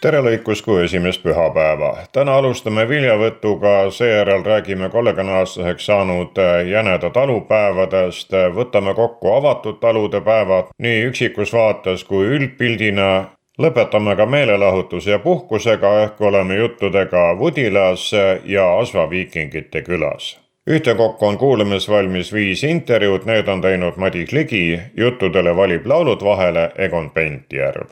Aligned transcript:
tere 0.00 0.20
lõikusku 0.20 0.76
esimest 0.84 1.22
pühapäeva. 1.22 1.96
täna 2.12 2.36
alustame 2.36 2.88
viljavõtuga, 2.88 3.90
seejärel 3.90 4.44
räägime 4.44 4.88
kolmekümneaastaseks 4.88 5.86
saanud 5.86 6.40
jäneda 6.70 7.10
talupäevadest, 7.10 8.32
võtame 8.54 8.94
kokku 8.94 9.32
avatud 9.32 9.80
talude 9.80 10.20
päevad 10.20 10.72
nii 10.78 11.04
üksikus 11.10 11.52
vaates 11.52 12.04
kui 12.04 12.26
üldpildina. 12.26 13.24
lõpetame 13.58 14.16
ka 14.16 14.26
meelelahutuse 14.26 15.10
ja 15.10 15.18
puhkusega 15.18 16.00
ehk 16.02 16.20
oleme 16.20 16.56
juttudega 16.56 17.38
Vudilas 17.38 18.12
ja 18.44 18.78
Asva 18.78 19.10
viikingite 19.10 19.82
külas 19.82 20.38
ühtekokku 20.70 21.26
on 21.26 21.38
kuulamisvalmis 21.38 22.32
viis 22.32 22.64
intervjuud, 22.64 23.24
need 23.24 23.48
on 23.48 23.60
teinud 23.60 23.96
Madis 23.96 24.32
Ligi, 24.32 24.80
juttudele 24.96 25.56
valib 25.56 25.86
laulud 25.86 26.24
vahele 26.24 26.70
Egon 26.76 27.10
Pentjärv. 27.10 27.88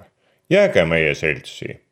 jääge 0.51 0.85
meie 0.85 1.15
seltsi 1.15 1.84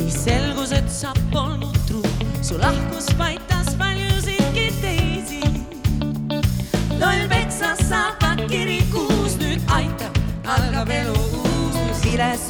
siis 0.00 0.24
selgus, 0.24 0.72
et 0.72 0.88
sa 0.88 1.12
polnud 1.32 1.76
truu, 1.88 2.04
su 2.42 2.58
lahkus 2.58 3.08
paitas 3.18 3.74
paljusidki 3.80 4.68
teisi. 4.80 5.40
loll 7.00 7.26
peksa 7.28 7.74
saab 7.88 8.16
ka 8.22 8.32
kirikus, 8.46 9.36
nüüd 9.42 9.60
aitab, 9.76 10.22
algab 10.56 10.94
elu 11.00 11.16
uus, 11.16 11.76
nüüd 11.76 12.49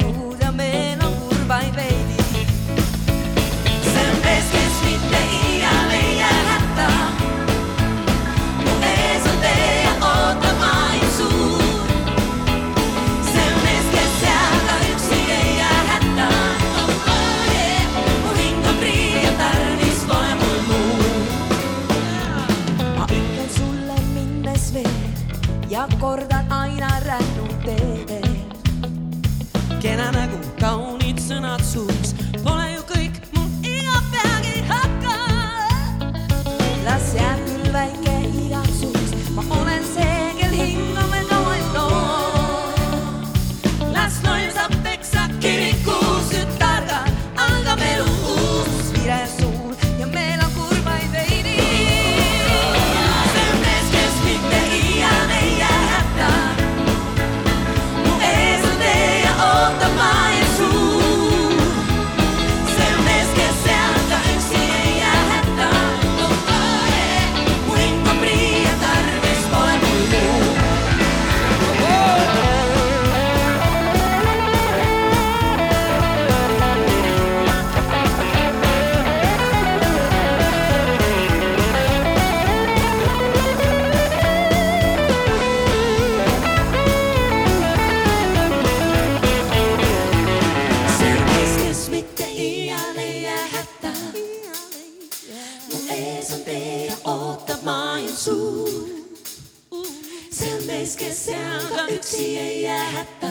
üksi 101.95 102.37
ei 102.39 102.61
jää 102.61 102.89
hätta. 102.91 103.27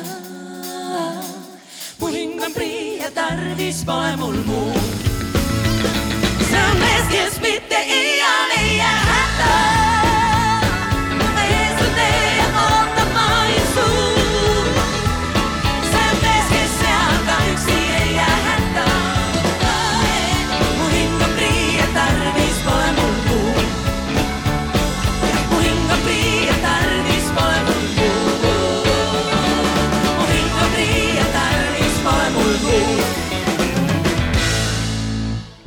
mu 2.00 2.06
hing 2.06 2.43
on 2.44 2.53
prii 2.53 2.98
ja 2.98 3.10
tarvis 3.10 3.84
pole 3.84 4.16
mul 4.16 4.37
muud. 4.47 4.81
see 6.50 6.62
on 6.71 6.76
mees, 6.78 7.06
kes 7.10 7.41
mitte 7.41 7.75
iial 7.75 8.00
ei 8.00 8.19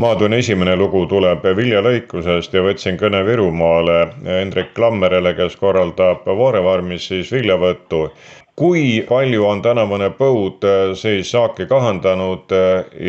maatunni 0.04 0.42
esimene 0.44 0.74
lugu 0.76 1.06
tuleb 1.08 1.46
viljalõikusest 1.58 2.56
ja 2.56 2.64
võtsin 2.66 2.98
kõne 3.00 3.22
Virumaale 3.24 3.98
Hendrik 4.26 4.76
Lammerele, 4.80 5.32
kes 5.38 5.56
korraldab 5.62 6.26
Voorefarmis 6.28 7.08
siis 7.12 7.32
viljavõttu. 7.32 8.10
kui 8.56 9.02
palju 9.10 9.46
on 9.50 9.62
tänavune 9.62 10.10
põud 10.18 10.66
siis 11.00 11.32
saaki 11.32 11.66
kahandanud 11.66 12.52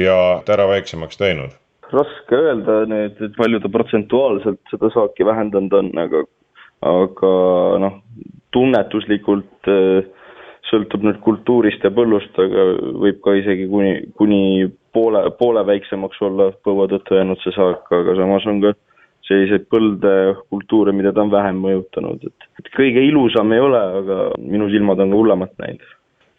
ja 0.04 0.19
tera 0.47 0.69
väiksemaks 0.69 1.19
teinud? 1.19 1.50
raske 1.93 2.37
öelda 2.37 2.78
nüüd, 2.91 3.19
et 3.21 3.34
palju 3.37 3.60
ta 3.60 3.69
protsentuaalselt 3.69 4.60
seda 4.71 4.91
saaki 4.94 5.27
vähendanud 5.27 5.75
on, 5.78 5.91
aga, 5.99 6.22
aga 6.91 7.33
noh, 7.83 7.99
tunnetuslikult 8.56 9.69
äh, 9.71 10.06
sõltub 10.71 11.04
nüüd 11.06 11.21
kultuurist 11.27 11.84
ja 11.84 11.93
põllust, 11.94 12.38
aga 12.38 12.71
võib 13.04 13.21
ka 13.25 13.37
isegi 13.38 13.69
kuni, 13.71 13.94
kuni 14.19 14.41
poole, 14.94 15.25
poole 15.38 15.66
väiksemaks 15.66 16.22
olla 16.25 16.50
põua 16.65 16.88
tõttu 16.91 17.19
jäänud 17.19 17.41
see 17.43 17.55
saak, 17.56 17.91
aga 17.93 18.16
samas 18.19 18.47
on 18.50 18.63
ka 18.65 18.74
selliseid 19.28 19.66
põlde 19.72 20.15
kultuure, 20.53 20.92
mida 20.92 21.13
ta 21.15 21.24
on 21.24 21.33
vähem 21.33 21.60
mõjutanud, 21.65 22.24
et, 22.28 22.48
et 22.60 22.72
kõige 22.77 23.04
ilusam 23.09 23.53
ei 23.57 23.63
ole, 23.65 23.83
aga 24.01 24.18
minu 24.41 24.68
silmad 24.72 25.01
on 25.01 25.15
ka 25.15 25.21
hullemat 25.21 25.54
näinud. 25.65 25.92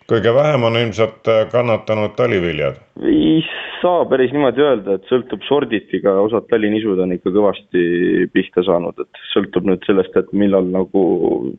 kõige 0.06 0.34
vähem 0.34 0.64
on 0.68 0.78
ilmselt 0.78 1.32
kannatanud 1.52 2.14
taliviljad. 2.18 2.78
ei 3.02 3.40
saa 3.82 4.06
päris 4.10 4.34
niimoodi 4.34 4.62
öelda, 4.62 5.00
et 5.00 5.10
sõltub 5.10 5.42
sorditi, 5.48 6.02
aga 6.04 6.20
osad 6.28 6.46
talinisud 6.52 7.02
on 7.02 7.16
ikka 7.18 7.34
kõvasti 7.34 7.86
pihta 8.34 8.64
saanud, 8.70 9.02
et 9.02 9.24
sõltub 9.34 9.66
nüüd 9.66 9.86
sellest, 9.90 10.14
et 10.16 10.32
millal 10.34 10.70
nagu 10.74 11.02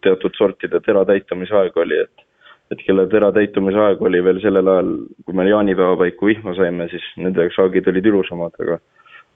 teatud 0.06 0.38
sortide 0.38 0.80
tera 0.86 1.04
täitumise 1.08 1.58
aeg 1.58 1.82
oli, 1.82 2.04
et 2.06 2.26
et 2.74 2.82
kelle 2.86 3.06
tera 3.10 3.30
täitumise 3.34 3.78
aeg 3.78 4.00
oli 4.02 4.22
veel 4.24 4.40
sellel 4.42 4.70
ajal, 4.72 4.92
kui 5.24 5.36
me 5.38 5.48
jaanipäeva 5.48 5.98
paiku 6.00 6.30
vihma 6.32 6.54
saime, 6.58 6.88
siis 6.92 7.04
nende 7.16 7.48
saagid 7.54 7.88
olid 7.92 8.08
ilusamad, 8.12 8.56
aga 8.62 8.80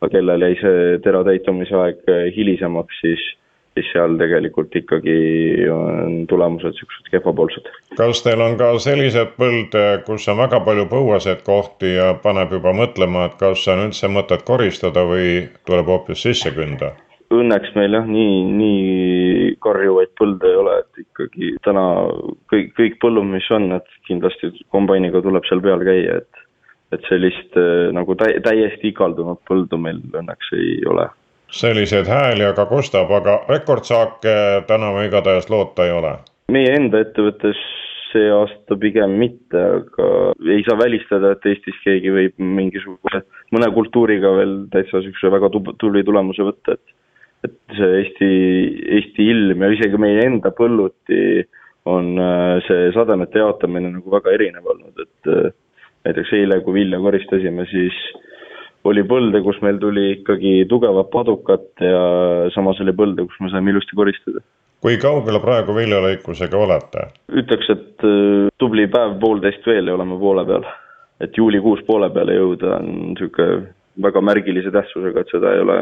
aga 0.00 0.08
kellel 0.14 0.46
jäi 0.46 0.56
see 0.62 0.96
tera 1.04 1.20
täitumise 1.26 1.76
aeg 1.76 2.10
hilisemaks, 2.36 3.02
siis 3.04 3.26
siis 3.74 3.90
seal 3.94 4.16
tegelikult 4.18 4.74
ikkagi 4.76 5.12
on 5.70 6.24
tulemused 6.28 6.72
niisugused 6.72 7.10
kehvapoolsed. 7.12 7.68
kas 7.96 8.22
teil 8.24 8.42
on 8.44 8.56
ka 8.58 8.72
sellised 8.82 9.36
põlde, 9.38 9.84
kus 10.06 10.26
on 10.32 10.40
väga 10.42 10.60
palju 10.66 10.88
põuaseid 10.90 11.44
kohti 11.46 11.94
ja 11.94 12.10
paneb 12.24 12.52
juba 12.56 12.74
mõtlema, 12.76 13.28
et 13.30 13.38
kas 13.40 13.66
on 13.70 13.86
üldse 13.86 14.10
mõtet 14.10 14.42
koristada 14.48 15.06
või 15.06 15.46
tuleb 15.68 15.94
hoopis 15.94 16.26
sisse 16.26 16.52
künda? 16.56 16.94
Õnneks 17.30 17.74
meil 17.76 17.94
jah, 17.94 18.06
nii, 18.10 18.38
nii 18.58 19.50
karjuvaid 19.62 20.10
põlde 20.18 20.48
ei 20.50 20.56
ole, 20.58 20.72
et 20.82 21.02
ikkagi 21.04 21.52
täna 21.62 21.84
kõik, 22.50 22.72
kõik 22.74 22.96
põllud, 23.02 23.28
mis 23.30 23.46
on, 23.54 23.68
et 23.76 23.86
kindlasti 24.08 24.50
kombainiga 24.74 25.22
tuleb 25.22 25.46
seal 25.46 25.62
peal 25.62 25.84
käia, 25.86 26.18
et 26.24 26.46
et 26.90 27.04
sellist 27.06 27.54
äh, 27.54 27.90
nagu 27.94 28.16
täi-, 28.18 28.40
täiesti 28.42 28.90
igaldunud 28.90 29.38
põldu 29.46 29.78
meil 29.78 30.00
õnneks 30.10 30.54
ei 30.58 30.80
ole. 30.90 31.06
selliseid 31.54 32.06
hääli 32.10 32.44
aga 32.46 32.66
kostab, 32.66 33.10
aga 33.14 33.40
rekordsaake 33.48 34.34
tänavu 34.66 35.04
igatahes 35.06 35.46
loota 35.50 35.86
ei 35.86 35.94
ole? 35.94 36.16
meie 36.50 36.74
enda 36.74 37.04
ettevõttes 37.04 37.58
see 38.10 38.30
aasta 38.34 38.74
pigem 38.82 39.14
mitte, 39.22 39.60
aga 39.78 40.06
ei 40.50 40.64
saa 40.66 40.78
välistada, 40.78 41.36
et 41.36 41.46
Eestis 41.46 41.76
keegi 41.84 42.10
võib 42.10 42.42
mingisuguse, 42.42 43.22
mõne 43.54 43.68
kultuuriga 43.74 44.32
veel 44.38 44.56
täitsa 44.72 44.98
niisuguse 44.98 45.30
väga 45.30 45.50
tubli 45.54 46.02
tulemuse 46.06 46.46
võtta, 46.46 46.74
et 46.74 46.96
et 47.46 47.56
see 47.76 47.90
Eesti, 48.02 48.30
Eesti 48.98 49.26
ilm 49.32 49.64
ja 49.64 49.72
isegi 49.74 50.00
meie 50.00 50.24
enda 50.26 50.52
põlluti 50.56 51.20
on 51.88 52.12
äh, 52.20 52.58
see 52.66 52.90
sademete 52.94 53.40
jaotamine 53.40 53.92
nagu 53.94 54.12
väga 54.12 54.34
erinev 54.36 54.66
olnud, 54.68 55.00
et 55.00 55.30
äh, 55.32 55.52
näiteks 56.06 56.34
eile, 56.36 56.60
kui 56.64 56.76
vilja 56.80 57.00
koristasime, 57.00 57.64
siis 57.70 57.96
oli 58.88 59.04
põlde, 59.08 59.42
kus 59.44 59.58
meil 59.64 59.80
tuli 59.80 60.06
ikkagi 60.18 60.64
tugevat 60.68 61.10
padukat 61.12 61.84
ja 61.84 62.04
samas 62.54 62.80
oli 62.84 62.94
põlde, 62.96 63.26
kus 63.28 63.40
me 63.44 63.52
saime 63.52 63.72
ilusti 63.72 63.96
koristada. 63.96 64.44
kui 64.80 64.96
kaugele 65.00 65.40
praegu 65.40 65.74
viljalõikusega 65.76 66.60
olete? 66.60 67.08
ütleks, 67.32 67.72
et 67.72 68.06
äh, 68.06 68.52
tubli 68.60 68.86
päev-poolteist 68.92 69.66
veel 69.66 69.88
ja 69.88 69.96
oleme 69.96 70.20
poole 70.20 70.46
peal. 70.48 70.68
et 71.20 71.36
juulikuus 71.36 71.84
poole 71.88 72.10
peale 72.12 72.36
jõuda 72.36 72.76
on 72.78 72.90
niisugune 73.12 73.68
väga 74.02 74.22
märgilise 74.24 74.72
tähtsusega, 74.74 75.20
et 75.20 75.34
seda 75.34 75.54
ei 75.54 75.64
ole 75.64 75.78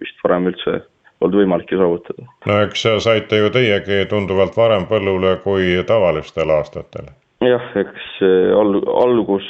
vist 0.00 0.24
varem 0.24 0.50
üldse 0.52 0.80
olnud 1.20 1.42
võimalik 1.42 1.72
ju 1.72 1.80
saavutada. 1.80 2.28
no 2.48 2.60
eks 2.64 2.86
saite 3.04 3.42
ju 3.42 3.50
teiegi 3.54 4.04
tunduvalt 4.10 4.56
varem 4.56 4.86
põllule 4.88 5.36
kui 5.44 5.74
tavalistel 5.88 6.52
aastatel 6.56 7.10
jah, 7.48 7.66
eks 7.80 8.20
al-, 8.56 8.84
algus, 9.02 9.46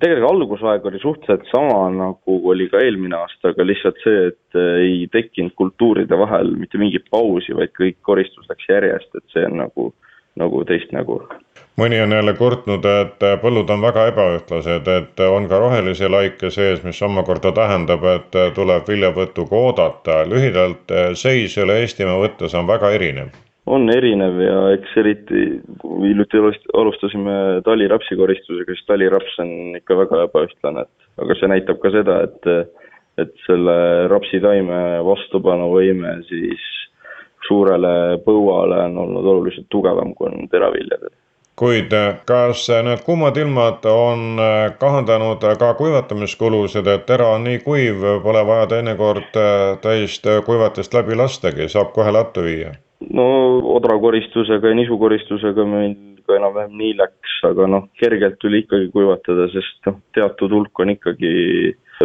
tegelikult 0.00 0.30
algusaeg 0.32 0.86
oli 0.88 1.00
suhteliselt 1.02 1.48
sama, 1.52 1.86
nagu 1.94 2.38
oli 2.50 2.68
ka 2.72 2.80
eelmine 2.82 3.16
aasta, 3.18 3.52
aga 3.52 3.66
lihtsalt 3.66 4.00
see, 4.04 4.28
et 4.32 4.60
ei 4.60 5.06
tekkinud 5.12 5.54
kultuuride 5.58 6.18
vahel 6.18 6.54
mitte 6.58 6.80
mingit 6.80 7.08
pausi, 7.12 7.54
vaid 7.56 7.74
kõik 7.78 8.00
koristus 8.04 8.48
läks 8.50 8.68
järjest, 8.68 9.12
et 9.16 9.36
see 9.36 9.44
on 9.48 9.60
nagu, 9.64 9.90
nagu 10.36 10.64
teist 10.64 10.92
nägu. 10.92 11.20
mõni 11.80 12.00
on 12.04 12.12
jälle 12.12 12.34
kurtnud, 12.36 12.84
et 12.84 13.24
põllud 13.42 13.70
on 13.70 13.82
väga 13.82 14.06
ebaühtlased, 14.10 14.88
et 14.88 15.20
on 15.24 15.48
ka 15.48 15.58
rohelisi 15.58 16.08
laike 16.08 16.50
sees, 16.50 16.82
mis 16.84 17.02
omakorda 17.02 17.52
tähendab, 17.52 18.04
et 18.04 18.36
tuleb 18.54 18.88
viljavõtuga 18.88 19.56
oodata. 19.56 20.24
lühidalt, 20.28 20.92
seis 21.14 21.56
üle 21.58 21.80
Eestimaa 21.80 22.18
võttes 22.20 22.54
on 22.54 22.66
väga 22.66 22.90
erinev 22.90 23.32
on 23.66 23.86
erinev 23.94 24.40
ja 24.42 24.56
eks 24.74 24.96
eriti, 24.98 25.42
kui 25.78 26.08
hiljuti 26.08 26.40
alustasime 26.74 27.62
talirapsi 27.64 28.16
koristusega, 28.18 28.74
siis 28.74 28.86
taliraps 28.88 29.38
on 29.44 29.76
ikka 29.78 29.96
väga 30.00 30.24
ebaühtlane, 30.26 30.82
et 30.82 31.22
aga 31.24 31.36
see 31.38 31.50
näitab 31.52 31.82
ka 31.82 31.92
seda, 31.94 32.22
et 32.26 32.50
et 33.20 33.34
selle 33.44 33.74
rapsitaime 34.08 35.02
vastupanuvõime 35.04 36.14
siis 36.30 36.62
suurele 37.48 38.18
põuale 38.26 38.84
on 38.86 38.98
olnud 39.06 39.26
oluliselt 39.34 39.66
tugevam, 39.70 40.14
kui 40.14 40.30
on 40.30 40.48
teraviljadel 40.52 41.12
kuid 41.62 41.92
kas 42.26 42.64
need 42.82 43.02
kuumad 43.06 43.36
ilmad 43.36 43.84
on 43.86 44.40
kahandanud 44.80 45.44
ka 45.60 45.74
kuivatamiskulusid, 45.78 46.86
et 46.88 47.04
tera 47.06 47.28
on 47.36 47.44
nii 47.44 47.58
kuiv, 47.66 48.06
pole 48.24 48.44
vaja 48.48 48.70
teinekord 48.70 49.36
täist 49.84 50.26
kuivatist 50.46 50.96
läbi 50.96 51.18
lastagi, 51.18 51.68
saab 51.68 51.92
kohe 51.96 52.14
lattu 52.14 52.46
viia? 52.48 52.72
no 53.10 53.26
odrakoristusega 53.76 54.72
ja 54.72 54.78
nisukoristusega 54.78 55.64
meil 55.66 55.94
ka 56.26 56.36
enam-vähem 56.38 56.74
nii 56.78 56.92
läks, 57.00 57.38
aga 57.48 57.66
noh, 57.70 57.88
kergelt 57.98 58.38
tuli 58.40 58.62
ikkagi 58.62 58.90
kuivatada, 58.94 59.48
sest 59.52 59.88
noh, 59.88 59.98
teatud 60.16 60.54
hulk 60.54 60.82
on 60.84 60.92
ikkagi 60.94 61.32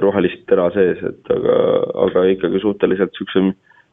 rohelist 0.01 0.43
tera 0.49 0.67
sees, 0.75 1.01
et 1.05 1.31
aga, 1.33 1.57
aga 2.07 2.25
ikkagi 2.33 2.61
suhteliselt 2.63 3.13
niisuguse 3.13 3.45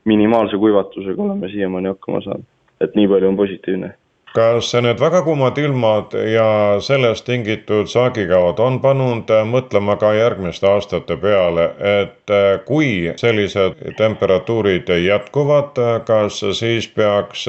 minimaalse 0.05 0.57
kuivatusega 0.57 1.23
oleme 1.23 1.49
siiamaani 1.49 1.89
hakkama 1.89 2.21
saanud. 2.21 2.49
et 2.81 2.95
nii 2.95 3.09
palju 3.09 3.29
on 3.29 3.37
positiivne 3.37 3.95
kas 4.35 4.73
need 4.83 4.99
väga 4.99 5.21
kuumad 5.23 5.59
ilmad 5.63 6.15
ja 6.33 6.47
sellest 6.83 7.25
tingitud 7.29 7.87
saagikavad 7.87 8.59
on 8.59 8.81
pannud 8.83 9.31
mõtlema 9.51 9.95
ka 10.01 10.11
järgmiste 10.17 10.67
aastate 10.67 11.17
peale, 11.23 11.69
et 12.01 12.35
kui 12.67 13.13
sellised 13.21 13.79
temperatuurid 14.01 14.91
jätkuvad, 15.05 15.79
kas 16.11 16.43
siis 16.59 16.91
peaks 16.99 17.47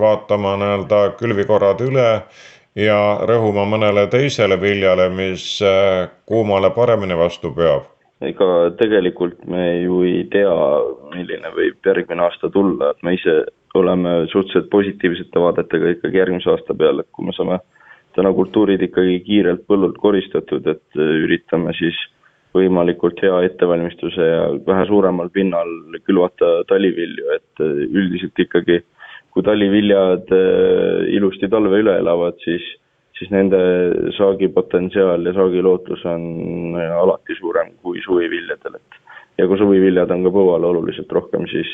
vaatama 0.00 0.56
nii-öelda 0.62 1.02
külvikorrad 1.20 1.84
üle 1.84 2.08
ja 2.80 3.00
rõhuma 3.28 3.68
mõnele 3.68 4.06
teisele 4.08 4.60
viljale, 4.60 5.10
mis 5.12 5.58
kuumale 6.26 6.72
paremini 6.72 7.18
vastu 7.18 7.52
peab? 7.52 7.91
Ega 8.28 8.48
tegelikult 8.78 9.42
me 9.50 9.64
ju 9.82 10.02
ei 10.06 10.24
tea, 10.32 10.54
milline 11.14 11.52
võib 11.56 11.90
järgmine 11.90 12.26
aasta 12.26 12.50
tulla, 12.52 12.92
et 12.92 13.02
me 13.02 13.16
ise 13.16 13.42
oleme 13.78 14.22
suhteliselt 14.32 14.70
positiivsete 14.70 15.40
vaadetega 15.40 15.94
ikkagi 15.96 16.20
järgmise 16.20 16.50
aasta 16.52 16.76
peale, 16.76 17.04
et 17.04 17.12
kui 17.12 17.26
me 17.26 17.34
saame 17.36 17.60
täna 18.16 18.32
kultuurid 18.36 18.82
ikkagi 18.84 19.20
kiirelt 19.26 19.64
põllult 19.68 19.96
koristatud, 20.00 20.66
et 20.68 21.00
üritame 21.00 21.72
siis 21.78 21.96
võimalikult 22.52 23.20
hea 23.24 23.38
ettevalmistuse 23.48 24.26
ja 24.28 24.42
vähe 24.66 24.84
suuremal 24.90 25.30
pinnal 25.32 25.70
külvata 26.04 26.58
talivilju, 26.68 27.30
et 27.38 27.64
üldiselt 27.64 28.44
ikkagi 28.44 28.82
kui 29.32 29.44
taliviljad 29.46 30.28
eh, 30.36 31.08
ilusti 31.16 31.48
talve 31.52 31.80
üle 31.80 31.96
elavad, 32.02 32.36
siis, 32.44 32.64
siis 33.18 33.30
nende 33.30 33.58
saagipotentsiaal 34.16 35.26
ja 35.26 35.34
saagilootus 35.36 36.04
on 36.10 36.78
alati 36.78 37.36
suurem 37.38 37.74
kui 37.82 38.00
suviviljadel, 38.04 38.78
et 38.80 39.00
ja 39.38 39.48
kui 39.48 39.58
suviviljad 39.60 40.10
on 40.14 40.26
ka 40.26 40.32
põuale 40.34 40.68
oluliselt 40.70 41.12
rohkem, 41.12 41.46
siis 41.50 41.70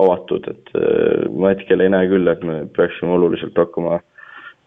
avatud, 0.00 0.46
et 0.48 0.72
äh, 0.78 1.26
ma 1.36 1.52
hetkel 1.54 1.84
ei 1.84 1.92
näe 1.92 2.08
küll, 2.10 2.28
et 2.30 2.42
me 2.46 2.62
peaksime 2.76 3.12
oluliselt 3.16 3.58
hakkama 3.58 4.00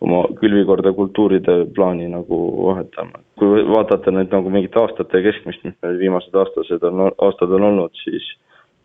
oma 0.03 0.23
külvikorda 0.39 0.91
kultuuride 0.93 1.55
plaani 1.75 2.09
nagu 2.11 2.39
vahetama. 2.67 3.21
kui 3.39 3.63
vaadata 3.67 4.11
nüüd 4.11 4.33
nagu 4.35 4.51
mingit 4.51 4.75
aastate 4.77 5.21
keskmist, 5.25 5.63
mis 5.63 5.75
meil 5.83 5.99
viimased 6.01 6.35
aastased 6.35 6.83
on, 6.89 7.07
aastad 7.27 7.53
on 7.55 7.69
olnud, 7.69 7.95
siis 8.03 8.27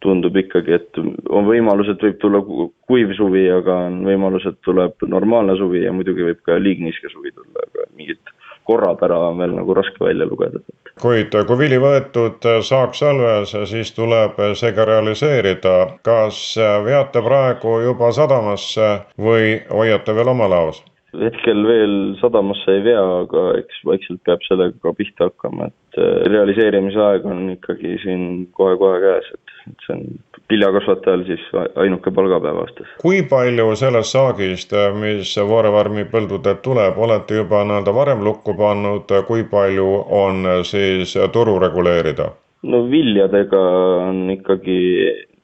tundub 0.04 0.36
ikkagi, 0.36 0.74
et 0.78 0.98
on 1.28 1.46
võimalus, 1.48 1.90
et 1.92 2.02
võib 2.02 2.18
tulla 2.22 2.42
kuiv 2.88 3.14
suvi, 3.18 3.46
aga 3.50 3.76
on 3.88 4.02
võimalus, 4.06 4.46
et 4.48 4.58
tuleb 4.66 5.06
normaalne 5.06 5.56
suvi 5.58 5.84
ja 5.84 5.94
muidugi 5.94 6.26
võib 6.30 6.42
ka 6.46 6.58
liigniiske 6.62 7.10
suvi 7.12 7.32
tulla, 7.34 7.66
aga 7.66 7.88
mingit 7.96 8.34
korrapära 8.68 9.18
on 9.30 9.38
veel 9.40 9.54
nagu 9.56 9.74
raske 9.74 10.04
välja 10.04 10.26
lugeda. 10.28 10.60
kuid 11.00 11.34
kui 11.48 11.58
vili 11.58 11.78
võetud 11.80 12.44
saak 12.66 12.94
salves, 12.98 13.54
siis 13.70 13.92
tuleb 13.96 14.38
see 14.60 14.72
ka 14.76 14.84
realiseerida. 14.84 15.74
kas 16.02 16.42
veate 16.84 17.22
praegu 17.22 17.78
juba 17.86 18.12
sadamasse 18.12 18.90
või 19.28 19.58
hoiate 19.70 20.14
veel 20.14 20.34
oma 20.34 20.50
laos? 20.54 20.82
Hetkel 21.22 21.64
veel 21.66 21.96
sadamasse 22.20 22.78
ei 22.78 22.84
vea, 22.86 23.04
aga 23.24 23.44
eks 23.60 23.82
vaikselt 23.88 24.22
peab 24.26 24.44
sellega 24.46 24.94
pihta 24.96 25.28
hakkama, 25.30 25.68
et 25.70 26.00
realiseerimise 26.32 27.00
aeg 27.04 27.28
on 27.28 27.44
ikkagi 27.56 27.98
siin 28.04 28.24
kohe-kohe 28.56 29.00
käes, 29.04 29.30
et, 29.34 29.54
et 29.70 29.86
see 29.86 29.96
on 29.96 30.04
viljakasvatajal 30.48 31.24
siis 31.28 31.44
ainuke 31.76 32.10
palgapäev 32.14 32.62
aastas. 32.62 32.90
kui 33.02 33.22
palju 33.30 33.68
sellest 33.76 34.16
saagist, 34.16 34.74
mis 35.00 35.34
Voorevarmi 35.52 36.06
põldudelt 36.12 36.62
tuleb, 36.64 36.98
olete 36.98 37.42
juba 37.42 37.62
nii-öelda 37.68 37.94
varem 37.94 38.24
lukku 38.24 38.56
pannud, 38.58 39.12
kui 39.28 39.44
palju 39.50 39.88
on 40.24 40.44
siis 40.68 41.16
turu 41.32 41.58
reguleerida? 41.62 42.30
no 42.62 42.82
viljadega 42.90 43.60
on 44.08 44.30
ikkagi 44.34 44.78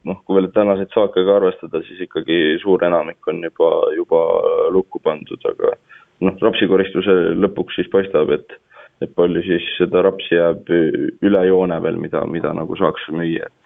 noh, 0.08 0.20
kui 0.24 0.38
veel 0.38 0.50
tänaseid 0.54 0.92
saake 0.94 1.24
ka 1.24 1.38
arvestada, 1.38 1.80
siis 1.86 2.04
ikkagi 2.06 2.58
suur 2.62 2.84
enamik 2.84 3.28
on 3.30 3.42
juba, 3.46 3.70
juba 3.96 4.22
lukku 4.74 5.00
pandud, 5.04 5.48
aga 5.50 5.74
noh, 6.24 6.38
rapsikoristuse 6.44 7.34
lõpuks 7.40 7.80
siis 7.80 7.90
paistab, 7.92 8.32
et 8.36 8.60
et 9.02 9.10
palju 9.18 9.40
siis 9.42 9.64
seda 9.74 10.04
rapsi 10.06 10.36
jääb 10.36 10.68
üle 10.70 11.40
joone 11.48 11.76
veel, 11.82 11.96
mida, 12.00 12.20
mida 12.30 12.52
nagu 12.54 12.76
saaks 12.78 13.08
müüa, 13.12 13.48
et 13.50 13.64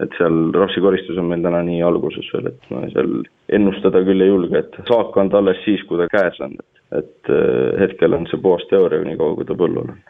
et 0.00 0.14
seal 0.16 0.36
rapsikoristus 0.56 1.18
on 1.20 1.28
meil 1.28 1.42
täna 1.44 1.60
nii 1.66 1.82
alguses 1.84 2.28
veel, 2.32 2.48
et 2.48 2.70
ma 2.72 2.86
seal 2.94 3.18
ennustada 3.52 4.00
küll 4.06 4.24
ei 4.24 4.30
julge, 4.30 4.62
et 4.62 4.78
saak 4.88 5.16
on 5.20 5.28
ta 5.32 5.42
alles 5.42 5.60
siis, 5.66 5.82
kui 5.88 6.00
ta 6.00 6.08
käes 6.08 6.40
on, 6.46 6.56
et, 6.56 6.80
et 7.02 7.32
äh, 7.34 7.82
hetkel 7.82 8.16
on 8.16 8.24
see 8.30 8.40
puhas 8.40 8.64
teooria, 8.72 9.04
niikaua 9.04 9.36
kui 9.36 9.48
ta 9.48 9.58
põllul 9.60 9.92
on. 9.92 10.00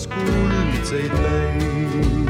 Paitas 0.00 0.06
kuldseid 0.08 1.12
leid. 1.24 2.28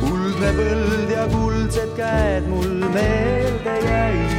kuldne 0.00 0.50
põld 0.58 1.10
ja 1.10 1.26
kuldsed 1.30 1.90
käed 1.96 2.48
mul 2.48 2.88
meelde 2.94 3.76
jäid. 3.84 4.30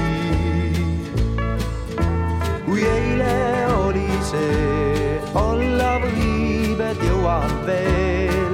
kui 2.66 2.84
eile 2.84 3.38
oli 3.86 4.10
see, 4.24 5.22
olla 5.34 6.00
võib, 6.04 6.82
et 6.82 7.00
jõuan 7.08 7.56
veel. 7.66 8.54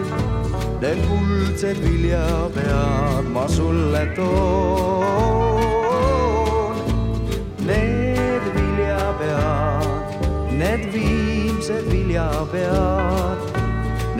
Need 0.82 1.04
kuldsed 1.08 1.78
viljapead 1.82 3.34
ma 3.34 3.48
sulle 3.48 4.08
toon. 4.16 5.63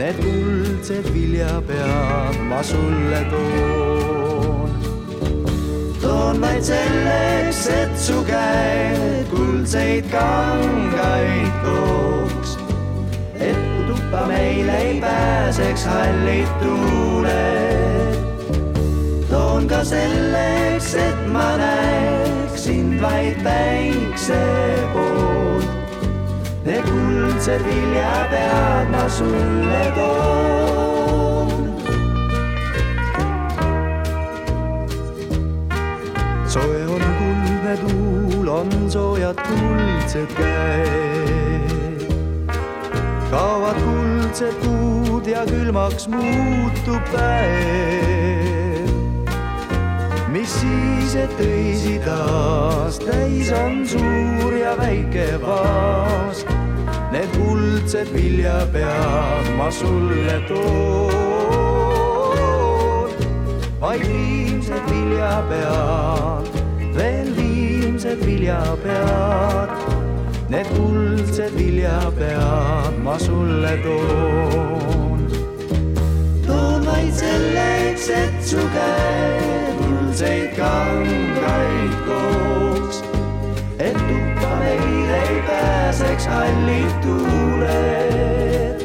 Need 0.04 0.16
kuldsed 0.20 1.06
viljapead 1.14 2.36
ma 2.48 2.62
sulle 2.62 3.20
toon. 3.30 4.70
toon 6.02 6.40
vaid 6.40 6.64
selleks, 6.64 7.66
et 7.72 7.94
su 8.06 8.18
käed 8.28 9.24
kuldseid 9.30 10.10
kangaid 10.12 11.56
tooks, 11.64 12.58
et 13.48 13.62
tuppa 13.88 14.26
meil 14.28 14.68
ei 14.68 15.00
pääseks 15.00 15.86
hallid 15.88 16.52
tuuled. 16.60 18.20
toon 19.30 19.68
ka 19.68 19.84
selleks, 19.84 20.94
et 20.94 21.26
ma 21.32 21.48
näeks 21.56 22.68
sind 22.68 23.00
vaid 23.00 23.40
päikse 23.42 24.42
poolt. 24.92 25.53
Need 26.64 26.84
kuldsed 26.84 27.60
viljapead 27.60 28.88
ma 28.90 29.08
sulle 29.08 29.92
toon. 29.96 31.50
soe 36.48 36.86
on 36.94 37.04
kuldne 37.18 37.76
tuul, 37.76 38.48
on 38.48 38.90
soojad 38.90 39.36
kuldsed 39.48 40.32
käed. 40.38 42.08
kaovad 43.30 43.76
kuldsed 43.84 44.56
kuud 44.64 45.26
ja 45.26 45.44
külmaks 45.46 46.08
muutub 46.08 47.02
päev. 47.12 48.53
Et 51.24 51.40
öisi 51.40 51.98
taas 52.04 52.98
täis 52.98 53.52
on 53.52 53.86
suur 53.86 54.52
ja 54.58 54.76
väike 54.78 55.38
vaas. 55.42 56.44
Need 57.12 57.30
kuldsed 57.36 58.08
viljapead 58.14 59.52
ma 59.58 59.70
sulle 59.70 60.40
toon 60.48 61.24
vaid 63.84 64.00
viimsed 64.08 64.84
viljapead, 64.90 66.46
veel 66.96 67.28
viimsed 67.36 68.24
viljapead. 68.26 69.74
Need 70.48 70.66
kuldsed 70.76 71.52
viljapead 71.58 72.96
ma 73.04 73.18
sulle 73.18 73.76
toon. 73.84 75.28
toon 76.46 76.86
vaid 76.86 77.12
selleks, 77.12 78.08
et 78.08 78.40
su 78.48 78.64
käed 78.78 79.63
kuldseid 80.14 80.54
kangaid 80.56 81.94
tooks. 82.06 83.02
et 83.78 83.92
tuppa 83.92 84.50
meil 84.60 85.10
ei 85.10 85.42
pääseks 85.46 86.26
hallid 86.26 86.92
tuuled. 87.02 88.78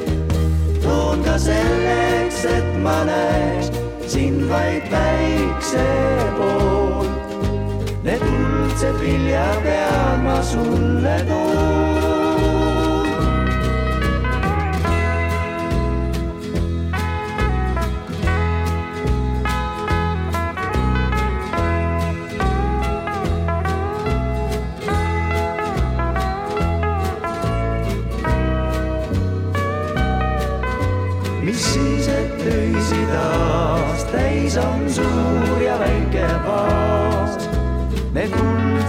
toon 0.82 1.24
ka 1.24 1.38
selleks, 1.38 2.46
et 2.46 2.82
ma 2.82 3.04
näeks 3.06 3.70
sind 4.08 4.50
vaid 4.50 4.90
päikse 4.90 5.86
poolt. 6.38 7.38
Need 8.04 8.20
kuldsed 8.26 8.98
viljapead 9.02 10.24
ma 10.24 10.42
sulle 10.42 11.18
toon. 11.28 12.09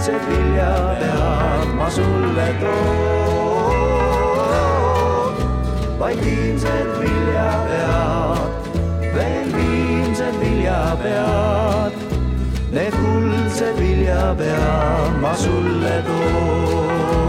Kuldsed 0.01 0.25
viljapead 0.27 1.73
ma 1.77 1.89
sulle 1.89 2.55
toon. 2.59 3.75
vaid 5.99 6.19
viimsed 6.23 6.87
viljapead, 6.99 8.51
veel 9.13 9.51
viimsed 9.53 10.35
viljapead. 10.39 11.93
Need 12.71 12.93
kuldsed 12.93 13.75
viljapead 13.77 15.21
ma 15.21 15.35
sulle 15.35 16.03
toon. 16.05 17.20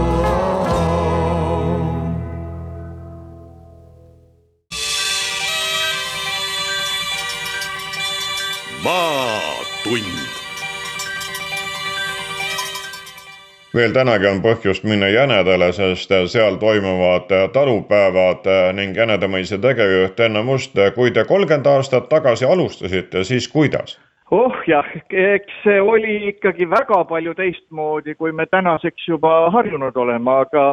Veel 13.75 13.93
tänagi 13.93 14.27
on 14.29 14.41
põhjust 14.43 14.85
minna 14.85 15.09
Jänedale, 15.09 15.71
sest 15.73 16.11
seal 16.31 16.57
toimuvad 16.61 17.31
talupäevad 17.53 18.47
ning 18.77 18.97
Jänedamõisa 18.97 19.57
tegevjuht 19.61 20.19
Enno 20.19 20.43
Must, 20.43 20.77
kui 20.95 21.11
te 21.11 21.25
kolmkümmend 21.25 21.67
aastat 21.67 22.09
tagasi 22.09 22.45
alustasite, 22.45 23.23
siis 23.23 23.47
kuidas? 23.47 23.99
oh 24.31 24.55
jah, 24.67 24.85
eks 25.09 25.57
see 25.63 25.81
oli 25.81 26.15
ikkagi 26.31 26.65
väga 26.69 27.03
palju 27.09 27.33
teistmoodi, 27.37 28.15
kui 28.15 28.31
me 28.31 28.45
tänaseks 28.45 29.07
juba 29.07 29.49
harjunud 29.53 29.97
oleme, 29.97 30.31
aga, 30.45 30.63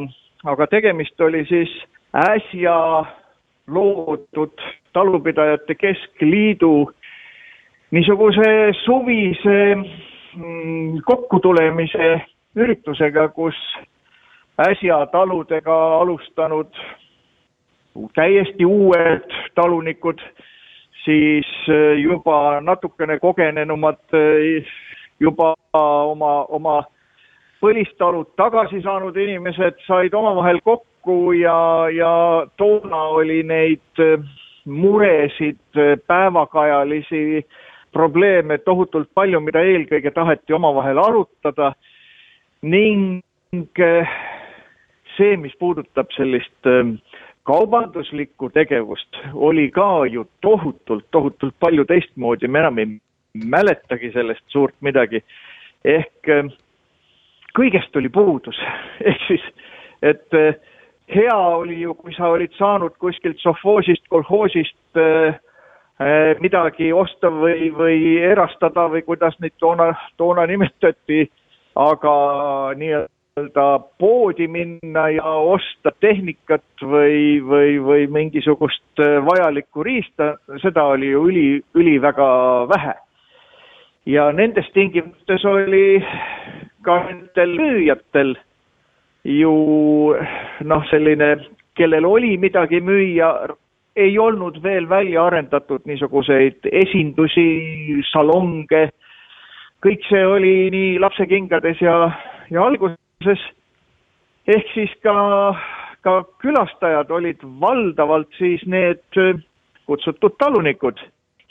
aga 0.45 0.66
tegemist 0.66 1.21
oli 1.21 1.45
siis 1.49 1.73
äsja 2.16 2.76
loodud 3.69 4.64
talupidajate 4.92 5.75
keskliidu 5.75 6.90
niisuguse 7.90 8.73
suvise 8.85 9.59
mm, 9.75 11.02
kokkutulemise 11.07 12.21
üritusega, 12.57 13.28
kus 13.28 13.57
äsja 14.61 15.07
taludega 15.12 15.76
alustanud 16.00 16.71
täiesti 18.14 18.66
uued 18.66 19.30
talunikud, 19.54 20.21
siis 21.04 21.47
juba 22.02 22.61
natukene 22.61 23.19
kogenenumad 23.19 24.02
juba 25.21 25.54
oma, 25.73 26.33
oma 26.49 26.76
põlistalud 27.61 28.33
tagasi 28.40 28.83
saanud 28.83 29.16
inimesed 29.16 29.80
said 29.87 30.14
omavahel 30.14 30.61
kokku 30.64 31.33
ja, 31.33 31.88
ja 31.92 32.12
toona 32.57 33.02
oli 33.21 33.42
neid 33.42 34.04
muresid, 34.64 35.61
päevakajalisi 36.07 37.47
probleeme 37.92 38.59
tohutult 38.59 39.11
palju, 39.14 39.40
mida 39.40 39.62
eelkõige 39.66 40.12
taheti 40.14 40.52
omavahel 40.52 40.99
arutada 40.99 41.73
ning 42.62 43.23
see, 45.17 45.37
mis 45.37 45.55
puudutab 45.59 46.12
sellist 46.17 46.69
kaubanduslikku 47.49 48.50
tegevust, 48.55 49.17
oli 49.35 49.71
ka 49.75 50.07
ju 50.07 50.26
tohutult, 50.45 51.07
tohutult 51.11 51.57
palju 51.61 51.87
teistmoodi, 51.88 52.49
me 52.49 52.61
enam 52.62 52.79
ei 52.79 52.90
mäletagi 53.35 54.12
sellest 54.12 54.45
suurt 54.52 54.75
midagi. 54.81 55.23
ehk 55.85 56.29
kõigest 57.57 57.97
oli 57.97 58.09
puudus, 58.12 58.59
ehk 59.09 59.25
siis, 59.26 59.47
et 60.02 60.40
hea 61.14 61.37
oli 61.37 61.81
ju, 61.81 61.95
kui 61.95 62.14
sa 62.14 62.31
olid 62.35 62.52
saanud 62.59 62.97
kuskilt 63.02 63.40
sovhoosist, 63.43 64.05
kolhoosist 64.12 65.00
äh, 65.00 65.38
midagi 66.40 66.93
osta 66.93 67.31
või, 67.33 67.71
või 67.75 68.19
erastada 68.25 68.87
või 68.93 69.02
kuidas 69.07 69.37
neid 69.40 69.57
toona, 69.59 69.93
toona 70.17 70.47
nimetati, 70.49 71.26
aga 71.81 72.15
nii-öelda 72.77 73.67
poodi 73.99 74.49
minna 74.49 75.07
ja 75.15 75.35
osta 75.55 75.93
tehnikat 76.01 76.85
või, 76.85 77.41
või, 77.41 77.79
või 77.85 78.07
mingisugust 78.13 79.05
vajalikku 79.29 79.85
riista, 79.87 80.35
seda 80.63 80.85
oli 80.95 81.13
ju 81.15 81.25
üli, 81.31 81.47
üliväga 81.75 82.29
vähe. 82.69 82.95
ja 84.07 84.31
nendes 84.33 84.69
tingimustes 84.75 85.45
oli 85.45 86.03
ka 86.83 87.03
nendel 87.09 87.57
müüjatel 87.57 88.37
ju 89.25 89.55
noh, 90.65 90.85
selline 90.91 91.35
kellel 91.77 92.05
oli 92.05 92.37
midagi 92.39 92.81
müüa, 92.81 93.31
ei 93.97 94.19
olnud 94.19 94.63
veel 94.63 94.89
välja 94.89 95.25
arendatud 95.27 95.85
niisuguseid 95.89 96.69
esindusi, 96.73 98.01
salonge, 98.13 98.89
kõik 99.85 100.05
see 100.09 100.25
oli 100.27 100.55
nii 100.75 100.99
lapsekingades 101.01 101.81
ja, 101.81 102.11
ja 102.51 102.65
alguses, 102.65 103.45
ehk 104.49 104.75
siis 104.75 104.93
ka, 105.05 105.15
ka 106.05 106.21
külastajad 106.43 107.11
olid 107.11 107.41
valdavalt 107.61 108.31
siis 108.39 108.65
need 108.67 109.03
kutsutud 109.87 110.37
talunikud. 110.39 110.99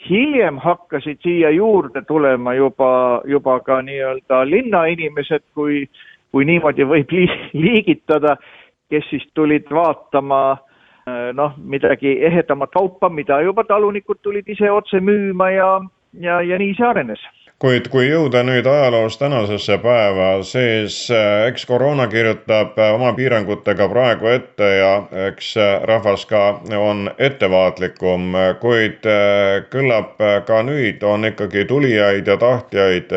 hiljem 0.00 0.56
hakkasid 0.58 1.18
siia 1.22 1.50
juurde 1.50 2.00
tulema 2.08 2.54
juba, 2.54 3.20
juba 3.28 3.58
ka 3.60 3.82
nii-öelda 3.82 4.44
linnainimesed, 4.48 5.42
kui, 5.54 5.84
kui 6.32 6.44
niimoodi 6.44 6.86
võib 6.88 7.12
liigitada, 7.52 8.36
kes 8.88 9.04
siis 9.10 9.26
tulid 9.34 9.68
vaatama 9.70 10.56
Äh, 11.10 11.32
noh, 11.32 11.54
midagi 11.56 12.18
ehedamat 12.26 12.70
kaupa, 12.70 13.08
mida 13.08 13.40
juba 13.40 13.64
talunikud 13.64 14.18
tulid 14.22 14.48
ise 14.52 14.68
otse 14.70 15.00
müüma 15.00 15.48
ja, 15.54 15.68
ja, 16.20 16.40
ja 16.44 16.58
nii 16.60 16.74
see 16.76 16.86
arenes 16.86 17.22
kuid 17.60 17.90
kui 17.92 18.06
jõuda 18.08 18.40
nüüd 18.46 18.66
ajaloos 18.66 19.18
tänasesse 19.20 19.76
päeva, 19.82 20.30
siis 20.48 20.96
äh, 21.12 21.46
eks 21.50 21.66
koroona 21.68 22.06
kirjutab 22.08 22.78
äh, 22.80 22.94
oma 22.94 23.12
piirangutega 23.12 23.88
praegu 23.92 24.32
ette 24.32 24.70
ja 24.78 24.92
eks 25.28 25.54
rahvas 25.84 26.24
ka 26.26 26.44
on 26.78 27.10
ettevaatlikum, 27.18 28.32
kuid 28.64 29.06
küllap 29.70 30.18
ka 30.46 30.62
nüüd 30.64 31.04
on 31.04 31.28
ikkagi 31.28 31.64
tulijaid 31.68 32.26
ja 32.26 32.36
tahtjaid 32.40 33.12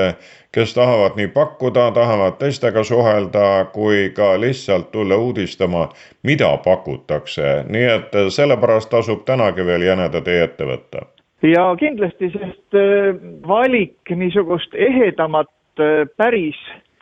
kes 0.54 0.74
tahavad 0.74 1.16
nii 1.16 1.28
pakkuda, 1.28 1.92
tahavad 1.92 2.38
teistega 2.40 2.84
suhelda, 2.84 3.66
kui 3.74 4.10
ka 4.16 4.42
lihtsalt 4.42 4.92
tulla 4.92 5.16
uudistama, 5.16 5.90
mida 6.24 6.58
pakutakse. 6.58 7.64
nii 7.70 7.90
et 7.96 8.14
sellepärast 8.30 8.90
tasub 8.90 9.26
tänagi 9.26 9.66
veel 9.66 9.82
jäneda 9.82 10.22
tee 10.22 10.44
ette 10.44 10.70
võtta. 10.70 11.13
Ja 11.44 11.66
kindlasti, 11.80 12.30
sest 12.34 12.78
äh, 12.78 13.12
valik 13.48 14.10
niisugust 14.16 14.76
ehedamat 14.76 15.52
äh, 15.80 16.06
päris 16.18 16.60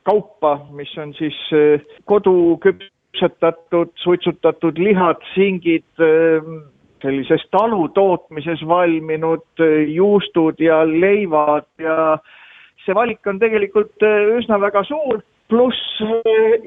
kaupa, 0.07 0.57
mis 0.73 0.91
on 0.97 1.13
siis 1.13 1.37
äh, 1.53 1.83
koduküpsetatud, 2.09 3.93
suitsutatud 4.01 4.81
lihad, 4.81 5.21
singid, 5.35 5.85
sellises 7.01 7.43
talutootmises 7.53 8.61
valminud 8.67 9.65
juustud 9.87 10.59
ja 10.61 10.81
leivad 10.85 11.67
ja 11.81 12.17
see 12.85 12.95
valik 12.97 13.25
on 13.29 13.39
tegelikult 13.41 14.05
üsna 14.37 14.57
väga 14.61 14.83
suur, 14.85 15.21
pluss 15.49 16.01